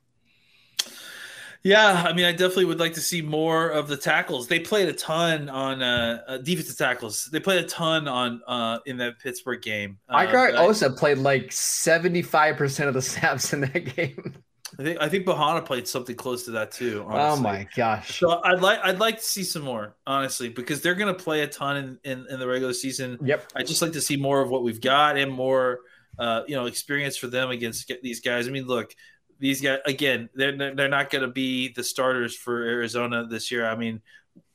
Yeah, 1.63 2.05
I 2.07 2.15
mean, 2.15 2.25
I 2.25 2.33
definitely 2.33 2.65
would 2.67 2.81
like 2.81 2.95
to 2.95 3.01
see 3.01 3.21
more 3.21 3.69
of 3.69 3.87
the 3.87 3.97
tackles. 3.97 4.49
They 4.49 4.61
played 4.61 4.89
a 4.89 4.95
ton 4.95 5.49
on 5.51 5.83
uh, 5.83 6.23
uh 6.27 6.39
defensive 6.39 6.79
tackles. 6.79 7.29
They 7.31 7.41
played 7.41 7.63
a 7.63 7.69
ton 7.69 8.09
on 8.09 8.41
uh 8.47 8.79
in 8.87 8.97
that 8.99 9.19
Pittsburgh 9.19 9.61
game. 9.61 9.99
Uh, 10.09 10.17
Ike 10.17 10.55
Osa 10.55 10.91
played 10.91 11.19
like 11.19 11.53
seventy 11.53 12.23
five 12.23 12.57
percent 12.57 12.89
of 12.89 12.95
the 12.95 13.03
snaps 13.11 13.53
in 13.53 13.61
that 13.61 13.95
game. 13.97 14.43
I 14.79 14.83
think 14.83 15.03
I 15.03 15.09
think 15.09 15.27
Bohanna 15.27 15.65
played 15.65 15.87
something 15.87 16.17
close 16.17 16.45
to 16.45 16.53
that 16.53 16.71
too. 16.71 17.05
Oh 17.07 17.13
honestly. 17.13 17.47
Oh 17.47 17.53
my 17.53 17.69
gosh! 17.77 18.19
So 18.19 18.41
I'd 18.43 18.61
like 18.61 18.79
I'd 18.83 18.99
like 18.99 19.19
to 19.19 19.25
see 19.25 19.43
some 19.43 19.63
more, 19.63 19.97
honestly, 20.07 20.49
because 20.49 20.81
they're 20.81 20.95
going 20.95 21.15
to 21.15 21.23
play 21.23 21.43
a 21.43 21.47
ton 21.47 21.77
in, 21.77 21.99
in, 22.05 22.27
in 22.31 22.39
the 22.39 22.47
regular 22.47 22.73
season. 22.73 23.19
Yep. 23.23 23.53
I 23.55 23.63
just 23.63 23.83
like 23.83 23.93
to 23.93 24.01
see 24.01 24.17
more 24.17 24.41
of 24.41 24.49
what 24.49 24.63
we've 24.63 24.81
got 24.81 25.19
and 25.19 25.33
more, 25.33 25.81
uh, 26.19 26.43
you 26.47 26.55
know, 26.55 26.67
experience 26.67 27.17
for 27.17 27.27
them 27.27 27.51
against 27.51 27.93
these 28.03 28.21
guys. 28.21 28.49
I 28.49 28.53
mean, 28.53 28.67
look, 28.67 28.95
these 29.41 29.61
guys 29.61 29.79
again, 29.87 30.29
they're 30.35 30.57
they're 30.75 30.89
not 30.89 31.11
going 31.11 31.23
to 31.23 31.29
be 31.29 31.73
the 31.73 31.83
starters 31.83 32.37
for 32.37 32.63
Arizona 32.63 33.27
this 33.27 33.51
year. 33.51 33.67
I 33.67 33.75
mean, 33.75 34.01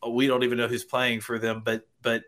we 0.08 0.28
don't 0.28 0.44
even 0.44 0.58
know 0.58 0.68
who's 0.68 0.86
playing 0.86 1.22
for 1.22 1.40
them, 1.40 1.62
but 1.66 1.88
but 2.02 2.24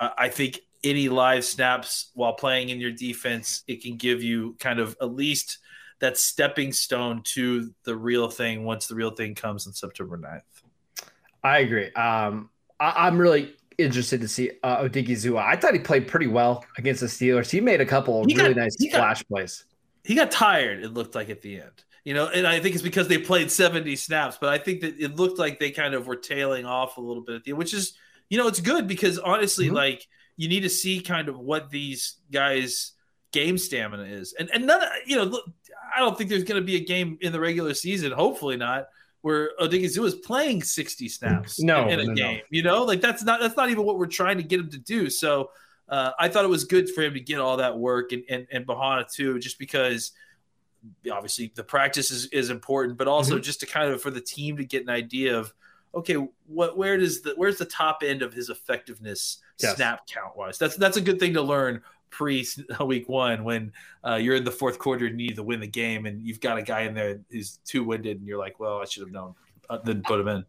I 0.00 0.28
think 0.28 0.60
any 0.82 1.08
live 1.08 1.44
snaps 1.44 2.10
while 2.14 2.32
playing 2.32 2.70
in 2.70 2.80
your 2.80 2.92
defense, 2.92 3.62
it 3.66 3.82
can 3.82 3.96
give 3.96 4.22
you 4.22 4.56
kind 4.58 4.78
of 4.78 4.96
at 5.00 5.12
least 5.12 5.58
that 5.98 6.16
stepping 6.16 6.72
stone 6.72 7.22
to 7.24 7.74
the 7.84 7.96
real 7.96 8.30
thing 8.30 8.64
once 8.64 8.86
the 8.86 8.94
real 8.94 9.10
thing 9.10 9.34
comes 9.34 9.66
on 9.66 9.72
September 9.72 10.16
9th. 10.16 10.42
I 11.42 11.58
agree. 11.58 11.92
Um, 11.94 12.50
I, 12.78 13.08
am 13.08 13.18
really 13.18 13.56
interested 13.76 14.20
to 14.20 14.28
see 14.28 14.52
uh, 14.62 14.84
Odighizuwa. 14.84 15.42
I 15.42 15.56
thought 15.56 15.74
he 15.74 15.80
played 15.80 16.06
pretty 16.06 16.28
well 16.28 16.64
against 16.76 17.00
the 17.00 17.08
Steelers. 17.08 17.50
He 17.50 17.60
made 17.60 17.80
a 17.80 17.86
couple 17.86 18.20
of 18.20 18.26
really 18.26 18.54
got, 18.54 18.56
nice 18.56 18.76
flash 18.92 19.22
got, 19.24 19.28
plays. 19.28 19.64
He 20.04 20.14
got 20.14 20.30
tired, 20.30 20.84
it 20.84 20.94
looked 20.94 21.16
like 21.16 21.28
at 21.30 21.42
the 21.42 21.60
end 21.60 21.84
you 22.08 22.14
know, 22.14 22.26
and 22.26 22.46
I 22.46 22.58
think 22.58 22.74
it's 22.74 22.82
because 22.82 23.06
they 23.06 23.18
played 23.18 23.50
70 23.50 23.94
snaps, 23.96 24.38
but 24.40 24.48
I 24.48 24.56
think 24.56 24.80
that 24.80 24.98
it 24.98 25.16
looked 25.16 25.38
like 25.38 25.58
they 25.58 25.70
kind 25.70 25.92
of 25.92 26.06
were 26.06 26.16
tailing 26.16 26.64
off 26.64 26.96
a 26.96 27.02
little 27.02 27.22
bit 27.22 27.34
at 27.34 27.44
the 27.44 27.50
end, 27.50 27.58
which 27.58 27.74
is, 27.74 27.98
you 28.30 28.38
know, 28.38 28.48
it's 28.48 28.60
good 28.60 28.88
because 28.88 29.18
honestly, 29.18 29.66
mm-hmm. 29.66 29.74
like 29.74 30.06
you 30.38 30.48
need 30.48 30.60
to 30.60 30.70
see 30.70 31.00
kind 31.00 31.28
of 31.28 31.38
what 31.38 31.68
these 31.68 32.16
guys' 32.32 32.92
game 33.30 33.58
stamina 33.58 34.04
is. 34.04 34.32
And 34.38 34.48
and 34.54 34.66
none, 34.66 34.80
you 35.04 35.16
know, 35.16 35.24
look, 35.24 35.44
I 35.94 35.98
don't 35.98 36.16
think 36.16 36.30
there's 36.30 36.44
going 36.44 36.58
to 36.58 36.64
be 36.64 36.76
a 36.76 36.82
game 36.82 37.18
in 37.20 37.30
the 37.30 37.40
regular 37.40 37.74
season, 37.74 38.10
hopefully 38.12 38.56
not, 38.56 38.86
where 39.20 39.50
Odighizuwa 39.60 40.06
is 40.06 40.14
playing 40.14 40.62
60 40.62 41.10
snaps 41.10 41.60
no, 41.60 41.88
in, 41.88 42.00
in 42.00 42.00
a 42.00 42.04
no, 42.04 42.14
game. 42.14 42.36
No. 42.36 42.42
You 42.48 42.62
know, 42.62 42.84
like 42.84 43.02
that's 43.02 43.22
not 43.22 43.38
that's 43.38 43.58
not 43.58 43.68
even 43.68 43.84
what 43.84 43.98
we're 43.98 44.06
trying 44.06 44.38
to 44.38 44.42
get 44.42 44.60
him 44.60 44.70
to 44.70 44.78
do. 44.78 45.10
So 45.10 45.50
uh, 45.90 46.12
I 46.18 46.30
thought 46.30 46.46
it 46.46 46.48
was 46.48 46.64
good 46.64 46.88
for 46.88 47.02
him 47.02 47.12
to 47.12 47.20
get 47.20 47.38
all 47.38 47.58
that 47.58 47.78
work 47.78 48.12
and 48.12 48.22
and, 48.30 48.46
and 48.50 48.66
Bohanna 48.66 49.12
too, 49.12 49.38
just 49.40 49.58
because– 49.58 50.12
obviously 51.10 51.52
the 51.54 51.64
practice 51.64 52.10
is, 52.10 52.26
is 52.26 52.50
important, 52.50 52.98
but 52.98 53.08
also 53.08 53.34
mm-hmm. 53.34 53.42
just 53.42 53.60
to 53.60 53.66
kind 53.66 53.92
of 53.92 54.00
for 54.00 54.10
the 54.10 54.20
team 54.20 54.56
to 54.56 54.64
get 54.64 54.82
an 54.82 54.90
idea 54.90 55.38
of 55.38 55.52
okay, 55.94 56.16
what 56.46 56.76
where 56.76 56.96
does 56.96 57.22
the 57.22 57.34
where's 57.36 57.58
the 57.58 57.64
top 57.64 58.02
end 58.04 58.22
of 58.22 58.32
his 58.32 58.48
effectiveness 58.50 59.38
yes. 59.60 59.76
snap 59.76 60.06
count 60.06 60.36
wise? 60.36 60.58
That's 60.58 60.76
that's 60.76 60.96
a 60.96 61.00
good 61.00 61.18
thing 61.18 61.34
to 61.34 61.42
learn 61.42 61.82
pre 62.10 62.46
week 62.84 63.08
one 63.08 63.44
when 63.44 63.72
uh, 64.06 64.16
you're 64.16 64.36
in 64.36 64.44
the 64.44 64.50
fourth 64.50 64.78
quarter 64.78 65.06
and 65.06 65.20
you 65.20 65.28
need 65.28 65.36
to 65.36 65.42
win 65.42 65.60
the 65.60 65.66
game, 65.66 66.06
and 66.06 66.22
you've 66.22 66.40
got 66.40 66.58
a 66.58 66.62
guy 66.62 66.82
in 66.82 66.94
there 66.94 67.20
who's 67.30 67.58
too 67.64 67.84
winded, 67.84 68.18
and 68.18 68.26
you're 68.26 68.38
like, 68.38 68.60
well, 68.60 68.80
I 68.80 68.84
should 68.84 69.02
have 69.02 69.12
known, 69.12 69.34
uh, 69.70 69.78
then 69.84 70.02
put 70.02 70.20
him 70.20 70.28
in. 70.28 70.44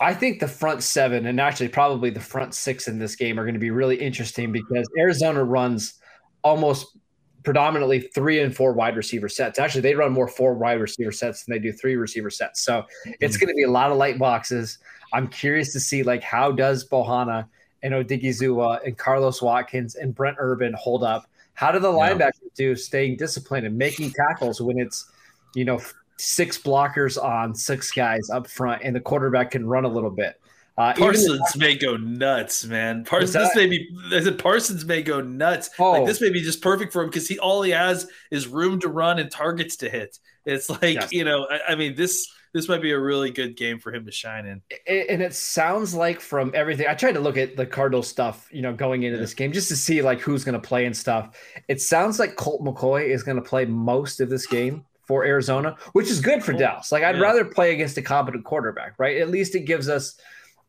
I 0.00 0.14
think 0.14 0.40
the 0.40 0.48
front 0.48 0.82
seven 0.82 1.26
and 1.26 1.40
actually 1.40 1.68
probably 1.68 2.10
the 2.10 2.18
front 2.18 2.54
six 2.54 2.88
in 2.88 2.98
this 2.98 3.14
game 3.14 3.38
are 3.38 3.44
going 3.44 3.54
to 3.54 3.60
be 3.60 3.70
really 3.70 3.96
interesting 3.96 4.50
because 4.50 4.88
Arizona 4.98 5.44
runs 5.44 5.94
almost 6.42 6.98
predominantly 7.44 8.00
three 8.00 8.40
and 8.40 8.54
four 8.54 8.72
wide 8.72 8.96
receiver 8.96 9.28
sets. 9.28 9.58
Actually, 9.58 9.80
they 9.80 9.94
run 9.94 10.12
more 10.12 10.28
four 10.28 10.54
wide 10.54 10.80
receiver 10.80 11.12
sets 11.12 11.44
than 11.44 11.52
they 11.52 11.58
do 11.58 11.72
three 11.72 11.96
receiver 11.96 12.30
sets. 12.30 12.62
So 12.62 12.84
it's 13.20 13.36
mm. 13.36 13.40
going 13.40 13.48
to 13.48 13.54
be 13.54 13.64
a 13.64 13.70
lot 13.70 13.90
of 13.90 13.96
light 13.96 14.18
boxes. 14.18 14.78
I'm 15.12 15.28
curious 15.28 15.72
to 15.72 15.80
see 15.80 16.02
like 16.02 16.22
how 16.22 16.52
does 16.52 16.88
Bohanna 16.88 17.46
and 17.82 17.94
Odighizuwa 17.94 18.86
and 18.86 18.96
Carlos 18.96 19.42
Watkins 19.42 19.96
and 19.96 20.14
Brent 20.14 20.36
Urban 20.38 20.74
hold 20.74 21.02
up? 21.02 21.26
How 21.54 21.72
do 21.72 21.78
the 21.78 21.92
yeah. 21.92 22.14
linebackers 22.14 22.54
do 22.56 22.76
staying 22.76 23.16
disciplined 23.16 23.66
and 23.66 23.76
making 23.76 24.12
tackles 24.12 24.60
when 24.60 24.78
it's 24.78 25.10
you 25.54 25.64
know 25.64 25.80
six 26.18 26.56
blockers 26.58 27.22
on 27.22 27.54
six 27.54 27.90
guys 27.90 28.30
up 28.30 28.46
front 28.46 28.82
and 28.84 28.94
the 28.94 29.00
quarterback 29.00 29.50
can 29.50 29.66
run 29.66 29.84
a 29.84 29.88
little 29.88 30.10
bit? 30.10 30.40
Uh, 30.78 30.94
Parsons 30.94 31.56
may 31.56 31.76
go 31.76 31.96
nuts, 31.96 32.64
man. 32.64 33.04
Parsons, 33.04 33.32
this 33.32 33.56
may 33.56 33.66
be. 33.66 33.88
Said 34.10 34.38
Parsons 34.38 34.84
may 34.84 35.02
go 35.02 35.20
nuts. 35.20 35.70
Oh. 35.78 35.92
Like 35.92 36.06
this 36.06 36.20
may 36.20 36.30
be 36.30 36.40
just 36.40 36.62
perfect 36.62 36.92
for 36.92 37.02
him 37.02 37.10
because 37.10 37.28
he 37.28 37.38
all 37.38 37.62
he 37.62 37.72
has 37.72 38.08
is 38.30 38.48
room 38.48 38.80
to 38.80 38.88
run 38.88 39.18
and 39.18 39.30
targets 39.30 39.76
to 39.76 39.90
hit. 39.90 40.18
It's 40.46 40.70
like 40.70 40.94
yes. 40.94 41.12
you 41.12 41.24
know, 41.24 41.46
I, 41.50 41.72
I, 41.72 41.74
mean 41.74 41.94
this 41.94 42.26
this 42.54 42.68
might 42.68 42.80
be 42.80 42.92
a 42.92 42.98
really 42.98 43.30
good 43.30 43.56
game 43.56 43.78
for 43.78 43.92
him 43.92 44.06
to 44.06 44.10
shine 44.12 44.46
in. 44.46 44.62
And 45.10 45.22
it 45.22 45.34
sounds 45.34 45.94
like 45.94 46.20
from 46.20 46.52
everything 46.54 46.86
I 46.88 46.94
tried 46.94 47.12
to 47.12 47.20
look 47.20 47.36
at 47.36 47.56
the 47.56 47.66
Cardinal 47.66 48.02
stuff, 48.02 48.48
you 48.50 48.62
know, 48.62 48.72
going 48.72 49.02
into 49.02 49.16
yeah. 49.16 49.22
this 49.22 49.34
game 49.34 49.52
just 49.52 49.68
to 49.68 49.76
see 49.76 50.02
like 50.02 50.20
who's 50.20 50.42
going 50.42 50.60
to 50.60 50.68
play 50.68 50.86
and 50.86 50.96
stuff. 50.96 51.36
It 51.68 51.80
sounds 51.80 52.18
like 52.18 52.36
Colt 52.36 52.62
McCoy 52.62 53.08
is 53.08 53.22
going 53.22 53.36
to 53.36 53.42
play 53.42 53.64
most 53.64 54.20
of 54.20 54.28
this 54.28 54.46
game 54.46 54.84
for 55.04 55.24
Arizona, 55.24 55.76
which 55.92 56.08
is 56.08 56.20
good 56.20 56.44
for 56.44 56.52
Dallas. 56.52 56.92
Like 56.92 57.02
I'd 57.02 57.16
yeah. 57.16 57.22
rather 57.22 57.44
play 57.44 57.72
against 57.72 57.96
a 57.96 58.02
competent 58.02 58.44
quarterback, 58.44 58.94
right? 58.98 59.18
At 59.18 59.30
least 59.30 59.54
it 59.54 59.60
gives 59.60 59.88
us 59.88 60.16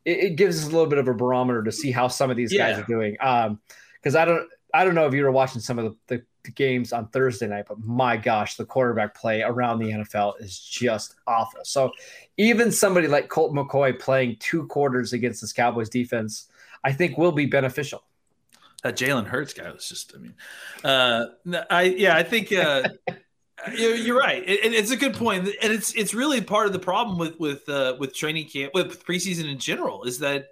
it, 0.04 0.18
it, 0.18 0.36
gives 0.36 0.60
us 0.60 0.64
a 0.64 0.70
little 0.70 0.86
bit 0.86 0.98
of 0.98 1.08
a 1.08 1.14
barometer 1.14 1.62
to 1.62 1.72
see 1.72 1.90
how 1.90 2.08
some 2.08 2.30
of 2.30 2.36
these 2.36 2.52
yeah. 2.52 2.70
guys 2.70 2.80
are 2.80 2.86
doing. 2.86 3.16
Um, 3.20 3.60
because 4.04 4.14
I 4.14 4.24
don't 4.24 4.48
I 4.74 4.84
don't 4.84 4.94
know 4.94 5.06
if 5.06 5.14
you 5.14 5.22
were 5.22 5.30
watching 5.30 5.60
some 5.60 5.78
of 5.78 5.84
the, 5.84 6.16
the, 6.16 6.22
the, 6.42 6.50
games 6.50 6.92
on 6.92 7.08
Thursday 7.08 7.46
night, 7.46 7.66
but 7.68 7.78
my 7.78 8.16
gosh, 8.16 8.56
the 8.56 8.64
quarterback 8.64 9.14
play 9.14 9.40
around 9.40 9.78
the 9.78 9.90
NFL 9.90 10.40
is 10.40 10.58
just 10.58 11.14
awful. 11.26 11.60
So 11.64 11.92
even 12.36 12.72
somebody 12.72 13.06
like 13.06 13.28
Colt 13.28 13.54
McCoy 13.54 13.98
playing 13.98 14.36
two 14.40 14.66
quarters 14.66 15.12
against 15.12 15.40
this 15.40 15.52
Cowboys 15.52 15.88
defense, 15.88 16.48
I 16.82 16.92
think 16.92 17.16
will 17.16 17.32
be 17.32 17.46
beneficial. 17.46 18.02
That 18.82 18.96
Jalen 18.96 19.26
Hurts 19.26 19.54
guy 19.54 19.70
was 19.70 19.88
just, 19.88 20.12
I 20.14 20.18
mean, 20.18 20.34
uh, 20.82 21.26
I 21.70 21.82
yeah, 21.82 22.16
I 22.16 22.22
think 22.22 22.52
uh, 22.52 22.88
You're 23.72 24.18
right, 24.18 24.38
and 24.38 24.74
it's 24.74 24.90
a 24.90 24.96
good 24.96 25.14
point, 25.14 25.48
and 25.62 25.72
it's 25.72 25.94
it's 25.94 26.14
really 26.14 26.40
part 26.40 26.66
of 26.66 26.72
the 26.72 26.78
problem 26.78 27.18
with 27.18 27.38
with 27.38 27.68
uh, 27.68 27.96
with 27.98 28.14
training 28.14 28.48
camp, 28.48 28.72
with 28.74 29.04
preseason 29.04 29.50
in 29.50 29.58
general, 29.58 30.04
is 30.04 30.18
that 30.18 30.48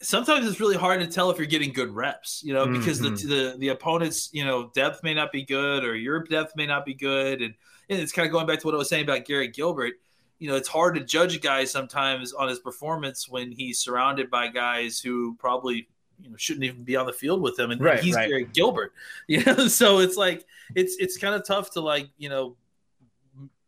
sometimes 0.00 0.46
it's 0.46 0.60
really 0.60 0.76
hard 0.76 1.00
to 1.00 1.06
tell 1.06 1.30
if 1.30 1.38
you're 1.38 1.46
getting 1.46 1.72
good 1.72 1.90
reps, 1.90 2.42
you 2.44 2.52
know, 2.54 2.66
because 2.66 3.00
mm-hmm. 3.00 3.14
the, 3.14 3.52
the 3.52 3.56
the 3.58 3.68
opponent's 3.68 4.30
you 4.32 4.44
know 4.44 4.70
depth 4.74 5.02
may 5.02 5.14
not 5.14 5.32
be 5.32 5.44
good 5.44 5.84
or 5.84 5.94
your 5.96 6.24
depth 6.24 6.54
may 6.56 6.66
not 6.66 6.84
be 6.84 6.94
good, 6.94 7.42
and, 7.42 7.54
and 7.88 8.00
it's 8.00 8.12
kind 8.12 8.26
of 8.26 8.32
going 8.32 8.46
back 8.46 8.60
to 8.60 8.66
what 8.66 8.74
I 8.74 8.78
was 8.78 8.88
saying 8.88 9.04
about 9.04 9.24
Garrett 9.24 9.54
Gilbert. 9.54 9.94
You 10.38 10.48
know, 10.48 10.56
it's 10.56 10.68
hard 10.68 10.94
to 10.94 11.04
judge 11.04 11.34
a 11.34 11.40
guy 11.40 11.64
sometimes 11.64 12.32
on 12.32 12.48
his 12.48 12.60
performance 12.60 13.28
when 13.28 13.50
he's 13.50 13.80
surrounded 13.80 14.30
by 14.30 14.48
guys 14.48 15.00
who 15.00 15.34
probably 15.36 15.88
you 16.20 16.30
know 16.30 16.36
shouldn't 16.36 16.64
even 16.64 16.84
be 16.84 16.96
on 16.96 17.06
the 17.06 17.12
field 17.12 17.40
with 17.40 17.58
him, 17.58 17.70
and, 17.70 17.80
right, 17.80 18.00
he's 18.00 18.14
right. 18.14 18.28
Garrett 18.28 18.52
Gilbert. 18.52 18.92
You 19.28 19.44
know, 19.44 19.68
so 19.68 19.98
it's 19.98 20.16
like 20.16 20.44
it's 20.74 20.96
it's 20.98 21.16
kind 21.16 21.34
of 21.34 21.46
tough 21.46 21.72
to 21.72 21.80
like 21.80 22.08
you 22.16 22.28
know 22.28 22.56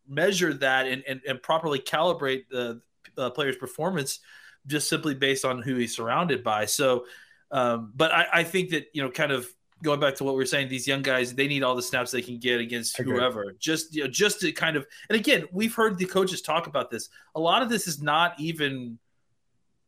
measure 0.09 0.53
that 0.55 0.87
and 0.87 1.03
and, 1.07 1.21
and 1.27 1.43
properly 1.43 1.79
calibrate 1.79 2.49
the 2.51 2.81
uh, 3.17 3.31
player's 3.31 3.57
performance 3.57 4.21
just 4.67 4.89
simply 4.89 5.15
based 5.15 5.45
on 5.45 5.63
who 5.63 5.77
he's 5.77 5.95
surrounded 5.95 6.43
by. 6.43 6.67
So, 6.67 7.07
um, 7.51 7.93
but 7.95 8.13
I, 8.13 8.27
I 8.33 8.45
think 8.45 8.71
that 8.71 8.87
you 8.93 9.03
know, 9.03 9.11
kind 9.11 9.33
of 9.33 9.49
going 9.83 10.01
back 10.01 10.15
to 10.17 10.25
what 10.25 10.37
we 10.37 10.43
are 10.43 10.47
saying, 10.47 10.69
these 10.69 10.87
young 10.87 11.03
guys 11.03 11.35
they 11.35 11.47
need 11.47 11.63
all 11.63 11.75
the 11.75 11.83
snaps 11.83 12.11
they 12.11 12.23
can 12.23 12.39
get 12.39 12.61
against 12.61 12.99
whoever. 12.99 13.53
Just 13.59 13.95
you 13.95 14.05
know, 14.05 14.11
just 14.11 14.41
to 14.41 14.53
kind 14.53 14.77
of 14.77 14.87
and 15.09 15.17
again, 15.19 15.47
we've 15.53 15.75
heard 15.75 15.99
the 15.99 16.07
coaches 16.07 16.43
talk 16.43 16.67
about 16.67 16.91
this. 16.91 17.09
A 17.35 17.41
lot 17.41 17.63
of 17.63 17.69
this 17.69 17.87
is 17.87 18.03
not 18.03 18.39
even 18.39 18.99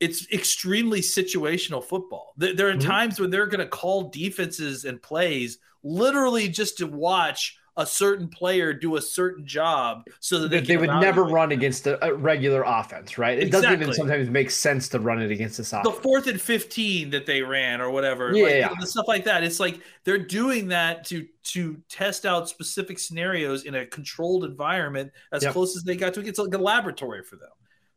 it's 0.03 0.27
extremely 0.33 1.01
situational 1.01 1.83
football. 1.83 2.35
There, 2.37 2.55
there 2.55 2.69
are 2.69 2.73
mm-hmm. 2.73 2.89
times 2.89 3.21
when 3.21 3.31
they're 3.31 3.47
going 3.47 3.61
to 3.61 3.69
call 3.69 4.11
defenses 4.11 4.85
and 4.85 5.01
plays 5.01 5.59
literally 5.85 6.49
just 6.49 6.77
to 6.79 6.89
watch 6.89 7.57
a 7.77 7.87
certain 7.87 8.29
player 8.29 8.75
do 8.75 8.97
a 8.97 9.01
certain 9.01 9.47
job 9.47 10.03
so 10.19 10.41
that 10.41 10.49
they, 10.49 10.61
they 10.61 10.77
would 10.77 10.91
never 10.91 11.23
run 11.23 11.53
against 11.53 11.87
a, 11.87 12.05
a, 12.05 12.13
regular 12.13 12.65
offense, 12.67 13.17
right? 13.17 13.39
It 13.39 13.45
exactly. 13.45 13.63
doesn't 13.63 13.83
even 13.83 13.95
sometimes 13.95 14.29
make 14.29 14.51
sense 14.51 14.89
to 14.91 14.99
run 14.99 15.23
it 15.23 15.31
against 15.31 15.57
this 15.57 15.73
offense. 15.73 15.95
The 15.95 16.03
fourth 16.03 16.27
and 16.27 16.39
15 16.39 17.11
that 17.11 17.25
they 17.25 17.41
ran 17.41 17.81
or 17.81 17.91
whatever, 17.91 18.37
yeah, 18.37 18.43
like, 18.43 18.53
yeah. 18.53 18.75
the 18.79 18.87
stuff 18.87 19.07
like 19.09 19.25
that. 19.25 19.43
It's 19.45 19.61
like 19.61 19.81
they're 20.05 20.19
doing 20.19 20.69
that 20.69 21.05
to 21.07 21.27
to 21.45 21.81
test 21.89 22.27
out 22.27 22.49
specific 22.49 22.99
scenarios 22.99 23.65
in 23.65 23.77
a 23.77 23.87
controlled 23.87 24.45
environment 24.45 25.13
as 25.31 25.43
yep. 25.45 25.53
close 25.53 25.77
as 25.77 25.85
they 25.85 25.97
got 25.97 26.13
to. 26.15 26.21
It's 26.21 26.39
like 26.39 26.53
a 26.53 26.59
laboratory 26.59 27.23
for 27.23 27.37
them. 27.37 27.49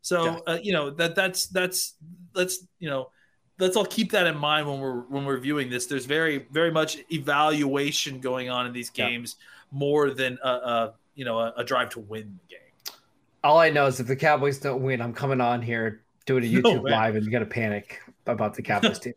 So 0.05 0.23
yeah. 0.23 0.39
uh, 0.45 0.59
you 0.61 0.71
know 0.71 0.91
that 0.91 1.15
that's 1.15 1.47
that's 1.47 1.95
let's 2.35 2.67
you 2.77 2.87
know 2.87 3.09
let's 3.57 3.75
all 3.75 3.87
keep 3.87 4.11
that 4.11 4.27
in 4.27 4.37
mind 4.37 4.67
when 4.67 4.79
we're 4.79 4.99
when 5.01 5.25
we're 5.25 5.39
viewing 5.39 5.67
this. 5.67 5.87
There's 5.87 6.05
very 6.05 6.45
very 6.51 6.69
much 6.69 6.99
evaluation 7.11 8.19
going 8.19 8.51
on 8.51 8.67
in 8.67 8.71
these 8.71 8.91
games 8.91 9.35
yeah. 9.39 9.79
more 9.79 10.11
than 10.11 10.37
a, 10.43 10.47
a 10.47 10.93
you 11.15 11.25
know 11.25 11.39
a, 11.39 11.53
a, 11.57 11.63
drive 11.63 11.89
to 11.89 12.01
win 12.01 12.39
the 12.43 12.53
game. 12.53 12.95
All 13.43 13.57
I 13.57 13.71
know 13.71 13.87
is 13.87 13.99
if 13.99 14.05
the 14.05 14.15
Cowboys 14.15 14.59
don't 14.59 14.83
win, 14.83 15.01
I'm 15.01 15.11
coming 15.11 15.41
on 15.41 15.59
here 15.59 16.03
doing 16.27 16.43
a 16.43 16.47
YouTube 16.61 16.83
no 16.83 16.89
live 16.91 17.15
and 17.15 17.25
you 17.25 17.31
got 17.31 17.39
to 17.39 17.47
panic 17.47 17.99
about 18.27 18.53
the 18.53 18.61
Cowboys 18.61 18.99
team. 19.05 19.15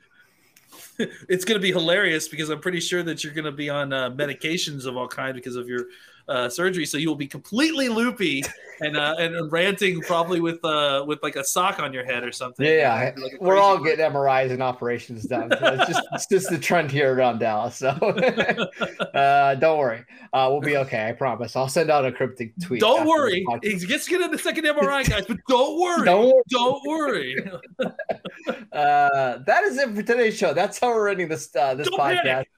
it's 1.28 1.44
going 1.44 1.60
to 1.60 1.62
be 1.62 1.70
hilarious 1.70 2.28
because 2.28 2.48
I'm 2.48 2.60
pretty 2.60 2.80
sure 2.80 3.02
that 3.02 3.22
you're 3.22 3.34
going 3.34 3.44
to 3.44 3.52
be 3.52 3.68
on 3.68 3.92
uh, 3.92 4.08
medications 4.08 4.86
of 4.86 4.96
all 4.96 5.06
kinds 5.06 5.34
because 5.34 5.56
of 5.56 5.68
your 5.68 5.84
uh, 6.28 6.48
surgery, 6.48 6.86
so 6.86 6.98
you 6.98 7.08
will 7.08 7.16
be 7.16 7.26
completely 7.26 7.88
loopy 7.88 8.44
and 8.80 8.96
uh, 8.96 9.16
and 9.18 9.50
ranting 9.50 10.00
probably 10.02 10.40
with 10.40 10.64
uh 10.64 11.04
with 11.06 11.22
like 11.22 11.36
a 11.36 11.44
sock 11.44 11.80
on 11.80 11.92
your 11.92 12.04
head 12.04 12.22
or 12.24 12.32
something. 12.32 12.64
Yeah, 12.66 13.12
Like 13.16 13.40
we're 13.40 13.56
all 13.58 13.78
getting 13.82 14.04
MRIs 14.04 14.50
and 14.50 14.62
operations 14.62 15.24
done. 15.24 15.50
So 15.50 15.74
it's 15.74 15.86
just 15.86 16.02
it's 16.12 16.26
just 16.26 16.50
the 16.50 16.58
trend 16.58 16.90
here 16.90 17.14
around 17.14 17.38
Dallas. 17.38 17.76
So 17.76 17.88
uh, 19.14 19.54
don't 19.56 19.78
worry, 19.78 20.04
uh, 20.32 20.48
we'll 20.50 20.60
be 20.60 20.76
okay. 20.78 21.08
I 21.08 21.12
promise. 21.12 21.56
I'll 21.56 21.68
send 21.68 21.90
out 21.90 22.04
a 22.04 22.12
cryptic 22.12 22.52
tweet. 22.62 22.80
Don't 22.80 23.06
worry, 23.06 23.44
he's 23.62 23.86
just 23.86 24.08
getting 24.08 24.30
the 24.30 24.38
second 24.38 24.64
MRI, 24.64 25.08
guys. 25.08 25.24
But 25.26 25.38
don't 25.48 25.80
worry, 25.80 26.04
Don't 26.04 26.46
don't 26.48 26.86
worry. 26.86 27.36
uh, 27.80 29.38
that 29.46 29.64
is 29.64 29.78
it 29.78 29.94
for 29.94 30.02
today's 30.02 30.36
show. 30.36 30.52
That's 30.54 30.78
how 30.78 30.88
we're 30.88 31.08
ending 31.08 31.28
this 31.28 31.54
uh, 31.56 31.74
this 31.74 31.88
Don't 31.88 31.98
podcast. 31.98 32.22
panic. 32.22 32.48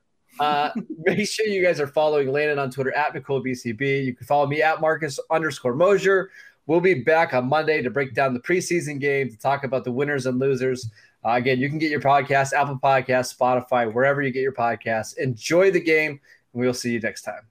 Uh, 0.41 0.71
make 1.05 1.29
sure 1.29 1.47
you 1.47 1.63
guys 1.63 1.79
are 1.79 1.87
following 1.87 2.33
Landon 2.33 2.59
on 2.59 2.71
Twitter 2.71 2.97
at 2.97 3.15
McCoolBCB. 3.15 4.05
You 4.07 4.15
can 4.15 4.27
follow 4.27 4.47
me 4.47 4.63
at 4.63 4.81
Marcus 4.81 5.21
underscore 5.31 5.75
Mosher. 5.75 6.31
We'll 6.67 6.81
be 6.81 6.95
back 6.95 7.35
on 7.35 7.49
Monday 7.49 7.83
to 7.83 7.91
break 7.91 8.15
down 8.15 8.33
the 8.33 8.41
preseason 8.41 8.99
game, 9.01 9.29
to 9.29 9.37
talk 9.37 9.65
about 9.65 9.85
the 9.85 9.93
winners 9.93 10.27
and 10.27 10.39
losers. 10.39 10.91
Uh, 11.25 11.33
again, 11.33 11.59
you 11.59 11.69
can 11.69 11.79
get 11.79 11.91
your 11.91 12.01
podcast, 12.01 12.55
Apple 12.55 12.79
Podcasts, 12.83 13.37
Spotify, 13.37 13.93
wherever 13.93 14.23
you 14.23 14.31
get 14.31 14.41
your 14.41 14.53
podcasts. 14.53 15.17
Enjoy 15.19 15.71
the 15.71 15.81
game, 15.81 16.13
and 16.13 16.61
we'll 16.61 16.73
see 16.73 16.93
you 16.93 17.01
next 17.01 17.23
time. 17.23 17.50